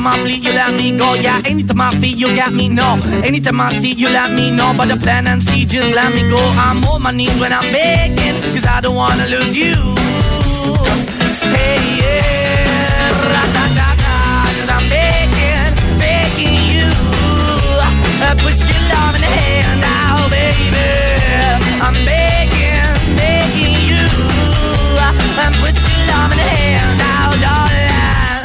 anytime 0.00 0.20
I 0.20 0.22
bleed, 0.22 0.44
you 0.44 0.52
let 0.52 0.74
me 0.74 0.96
go. 0.96 1.14
Yeah, 1.14 1.40
anytime 1.44 1.80
I 1.80 1.94
feel, 2.00 2.16
you 2.16 2.34
got 2.34 2.52
me. 2.52 2.68
No, 2.68 3.00
anytime 3.22 3.60
I 3.60 3.72
see, 3.72 3.92
you 3.92 4.08
let 4.08 4.32
me 4.32 4.50
know. 4.50 4.72
But 4.76 4.88
the 4.88 4.96
plan 4.96 5.26
and 5.26 5.42
see, 5.42 5.64
just 5.66 5.94
let 5.94 6.14
me 6.14 6.22
go. 6.28 6.38
I'm 6.38 6.82
on 6.84 7.02
my 7.02 7.10
knees 7.10 7.38
when 7.40 7.52
I'm 7.52 7.70
begging, 7.72 8.40
cause 8.52 8.66
I 8.66 8.80
don't 8.80 8.94
wanna 8.96 9.26
lose 9.26 9.56
you. 9.56 9.74
Hey, 11.52 11.80
yeah, 12.00 13.10
ra-da-da-da, 13.32 14.16
cause 14.56 14.70
I'm 14.76 14.88
begging, 14.88 15.74
begging 15.98 16.56
you. 16.72 16.88
Uh, 18.24 18.34
put 18.40 18.56
your 18.68 18.82
love 18.94 19.14
in 19.16 19.20
the 19.20 19.32
hand 19.40 19.84
out, 19.84 20.30
baby. 20.30 20.88
I'm 21.84 21.96
begging, 22.08 23.16
begging 23.16 23.76
you. 23.88 24.06
Uh, 24.96 25.44
and 25.44 25.54
put 25.60 25.76
your 25.76 26.00
love 26.08 26.32
in 26.32 26.38
the 26.38 26.48
hand 26.56 27.00
out, 27.02 27.36
darling. 27.44 27.89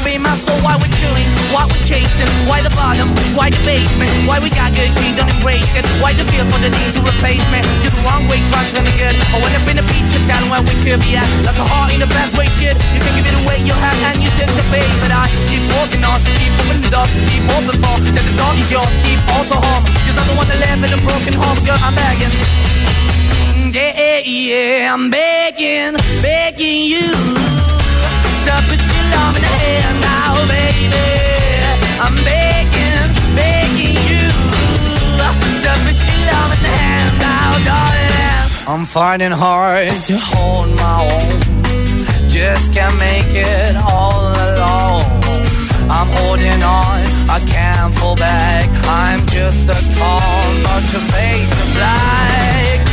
Why 0.04 0.76
we're 0.76 0.92
chewing, 1.00 1.24
why 1.48 1.64
we're 1.64 1.80
chasing, 1.80 2.28
why 2.44 2.60
the 2.60 2.68
bottom, 2.76 3.08
why 3.32 3.48
the 3.48 3.56
basement, 3.64 4.12
why 4.28 4.36
we 4.36 4.52
got 4.52 4.76
good, 4.76 4.92
she 4.92 5.16
don't 5.16 5.32
embrace 5.32 5.72
it. 5.72 5.88
Why 5.96 6.12
the 6.12 6.28
feel 6.28 6.44
for 6.44 6.60
the 6.60 6.68
need 6.68 6.92
to 6.92 7.00
replace 7.00 7.40
me? 7.48 7.64
You're 7.80 7.88
the 7.88 8.04
wrong 8.04 8.28
way, 8.28 8.44
trying 8.44 8.68
to 8.76 8.84
the 8.84 8.92
good. 9.00 9.16
I 9.32 9.40
went 9.40 9.56
up 9.56 9.64
in 9.64 9.80
a 9.80 9.84
feature 9.88 10.20
town 10.28 10.52
where 10.52 10.60
we 10.60 10.76
could 10.76 11.00
be 11.00 11.16
at. 11.16 11.24
Like 11.48 11.56
a 11.56 11.64
heart 11.64 11.96
in 11.96 12.04
the 12.04 12.10
best 12.12 12.36
way, 12.36 12.52
shit. 12.60 12.76
You 12.92 13.00
can 13.00 13.16
give 13.16 13.32
it 13.32 13.36
away, 13.48 13.64
you 13.64 13.72
have, 13.72 13.98
and 14.12 14.20
you 14.20 14.28
take 14.36 14.52
the 14.52 14.66
bait. 14.68 14.92
But 15.00 15.08
I 15.08 15.24
keep 15.48 15.64
walking 15.72 16.04
on, 16.04 16.20
keep 16.36 16.52
moving 16.52 16.84
the 16.84 16.92
door, 16.92 17.08
keep 17.08 17.44
open 17.48 17.76
for 17.80 17.96
that 18.04 18.24
the 18.28 18.34
door 18.36 18.52
is 18.60 18.68
yours, 18.68 18.92
keep 19.00 19.20
also 19.32 19.56
home. 19.56 19.88
Cause 20.04 20.20
I'm 20.20 20.28
the 20.28 20.36
one 20.36 20.48
that 20.52 20.60
live 20.60 20.84
in 20.84 20.92
a 20.92 21.00
broken 21.00 21.32
home, 21.32 21.56
girl, 21.64 21.80
I'm 21.80 21.96
begging. 21.96 22.28
Yeah, 23.72 24.20
yeah, 24.20 24.20
the 24.20 24.20
baby. 24.20 24.84
I'm 24.84 25.08
begging, 25.08 25.96
begging 26.20 26.92
you 26.92 27.08
to 28.44 28.52
put 28.68 28.83
I'm 38.66 38.86
finding 38.86 39.30
hard 39.30 39.88
to 40.08 40.16
hold 40.18 40.68
my 40.76 41.08
own. 41.12 42.28
Just 42.28 42.72
can't 42.72 42.98
make 42.98 43.30
it 43.30 43.76
all 43.76 44.32
alone. 44.32 45.04
I'm 45.88 46.08
holding 46.18 46.62
on, 46.62 47.04
I 47.30 47.40
can't 47.46 47.94
fall 47.98 48.16
back. 48.16 48.68
I'm 48.86 49.24
just 49.26 49.68
a 49.68 49.78
call, 49.98 50.42
but 50.64 50.82
your 50.92 51.04
face 51.12 51.52
is 51.62 51.74
black. 51.76 52.88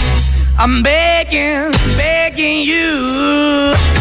I'm 0.59 0.83
begging, 0.83 1.71
begging 1.97 2.61
you. 2.61 4.00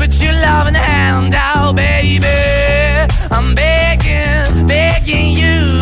To 0.00 0.06
put 0.06 0.22
your 0.22 0.32
loving 0.32 0.72
hand 0.72 1.34
out, 1.34 1.76
baby. 1.76 2.26
I'm 3.30 3.54
begging, 3.54 4.66
begging 4.66 5.36
you. 5.36 5.76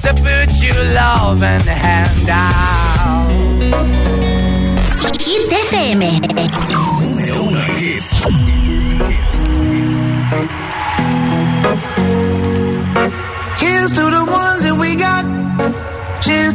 To 0.00 0.14
put 0.14 0.50
your 0.62 0.82
loving 0.94 1.60
hand 1.60 2.30
out. 2.30 3.28
Hit 5.20 5.52
FM. 5.52 6.00
Número 7.00 7.42
uno 7.42 7.60
en 7.60 7.74
hits. 7.76 8.24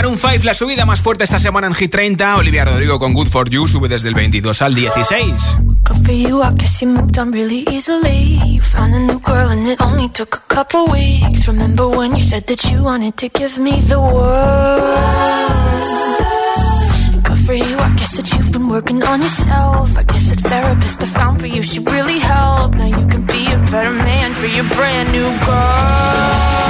Maroon 0.00 0.16
5, 0.16 0.44
la 0.44 0.54
subida 0.54 0.86
más 0.86 1.02
fuerte 1.02 1.24
esta 1.24 1.38
semana 1.38 1.66
en 1.66 1.74
Hit 1.74 1.90
30, 1.90 2.36
Olivia 2.38 2.64
Rodrigo 2.64 2.98
con 2.98 3.12
Good 3.12 3.26
For 3.26 3.50
You 3.50 3.68
sube 3.68 3.86
desde 3.86 4.08
el 4.08 4.14
22 4.14 4.62
al 4.62 4.74
16. 4.74 5.34
Good 5.84 6.06
for 6.06 6.14
you, 6.14 6.42
I 6.42 6.54
guess 6.54 6.80
you 6.80 6.88
moved 6.88 7.18
on 7.18 7.30
really 7.30 7.66
easily. 7.70 8.40
You 8.46 8.62
found 8.62 8.94
a 8.94 8.98
new 8.98 9.20
girl 9.20 9.50
and 9.50 9.68
it 9.68 9.78
only 9.82 10.08
took 10.08 10.36
a 10.36 10.54
couple 10.54 10.86
weeks. 10.90 11.46
Remember 11.48 11.86
when 11.86 12.16
you 12.16 12.22
said 12.22 12.46
that 12.46 12.64
you 12.70 12.82
wanted 12.82 13.18
to 13.18 13.28
give 13.28 13.58
me 13.58 13.78
the 13.88 14.00
world? 14.00 14.88
Good 17.22 17.38
for 17.38 17.52
you, 17.52 17.76
I 17.78 17.92
guess 17.98 18.16
that 18.16 18.32
you've 18.34 18.52
been 18.52 18.70
working 18.70 19.02
on 19.02 19.20
yourself. 19.20 19.98
I 19.98 20.04
guess 20.04 20.30
the 20.30 20.48
therapist 20.48 21.02
I 21.02 21.08
found 21.08 21.40
for 21.40 21.46
you 21.46 21.60
should 21.62 21.86
really 21.90 22.20
help. 22.20 22.74
Now 22.76 22.86
you 22.86 23.06
can 23.06 23.26
be 23.26 23.52
a 23.52 23.58
better 23.70 23.92
man 23.92 24.32
for 24.32 24.46
your 24.46 24.64
brand 24.64 25.12
new 25.12 25.28
girl. 25.44 26.69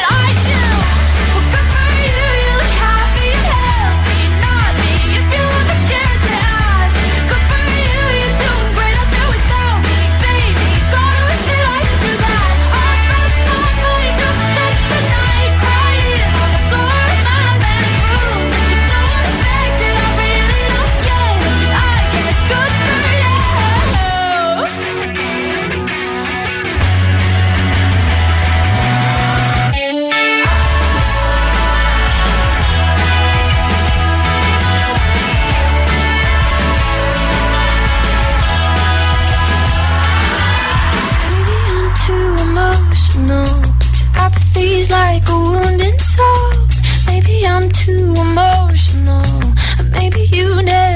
I'm 47.45 47.69
too 47.69 48.13
emotional, 48.17 49.41
maybe 49.91 50.21
you 50.31 50.61
never 50.61 50.90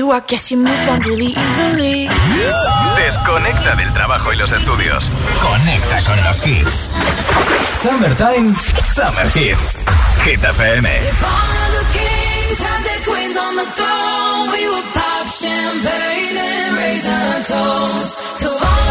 you, 0.00 0.10
I 0.12 0.20
guess 0.20 0.50
you 0.50 0.56
moved 0.56 0.88
on 0.88 1.00
really 1.00 1.32
easily. 1.44 2.08
Desconecta 2.96 3.76
del 3.76 3.92
trabajo 3.92 4.32
y 4.32 4.36
los 4.36 4.50
estudios. 4.50 5.10
Conecta 5.42 6.02
con 6.04 6.16
los 6.24 6.38
hits. 6.46 6.90
Summertime, 7.82 8.54
Summer 8.96 9.26
Hits. 9.34 9.76
Hit 10.24 10.40
FM. 10.40 10.86
If 10.86 11.22
all 11.22 11.60
of 11.64 11.70
the 11.78 11.84
kings 11.98 12.58
had 12.58 12.80
their 12.88 13.02
queens 13.08 13.36
on 13.36 13.56
the 13.56 13.68
throne, 13.76 14.44
we 14.54 14.62
would 14.72 14.88
pop 14.94 15.26
champagne 15.42 16.36
and 16.36 16.76
raise 16.76 17.06
our 17.06 17.42
toast 17.44 18.38
to 18.40 18.48
all. 18.48 18.89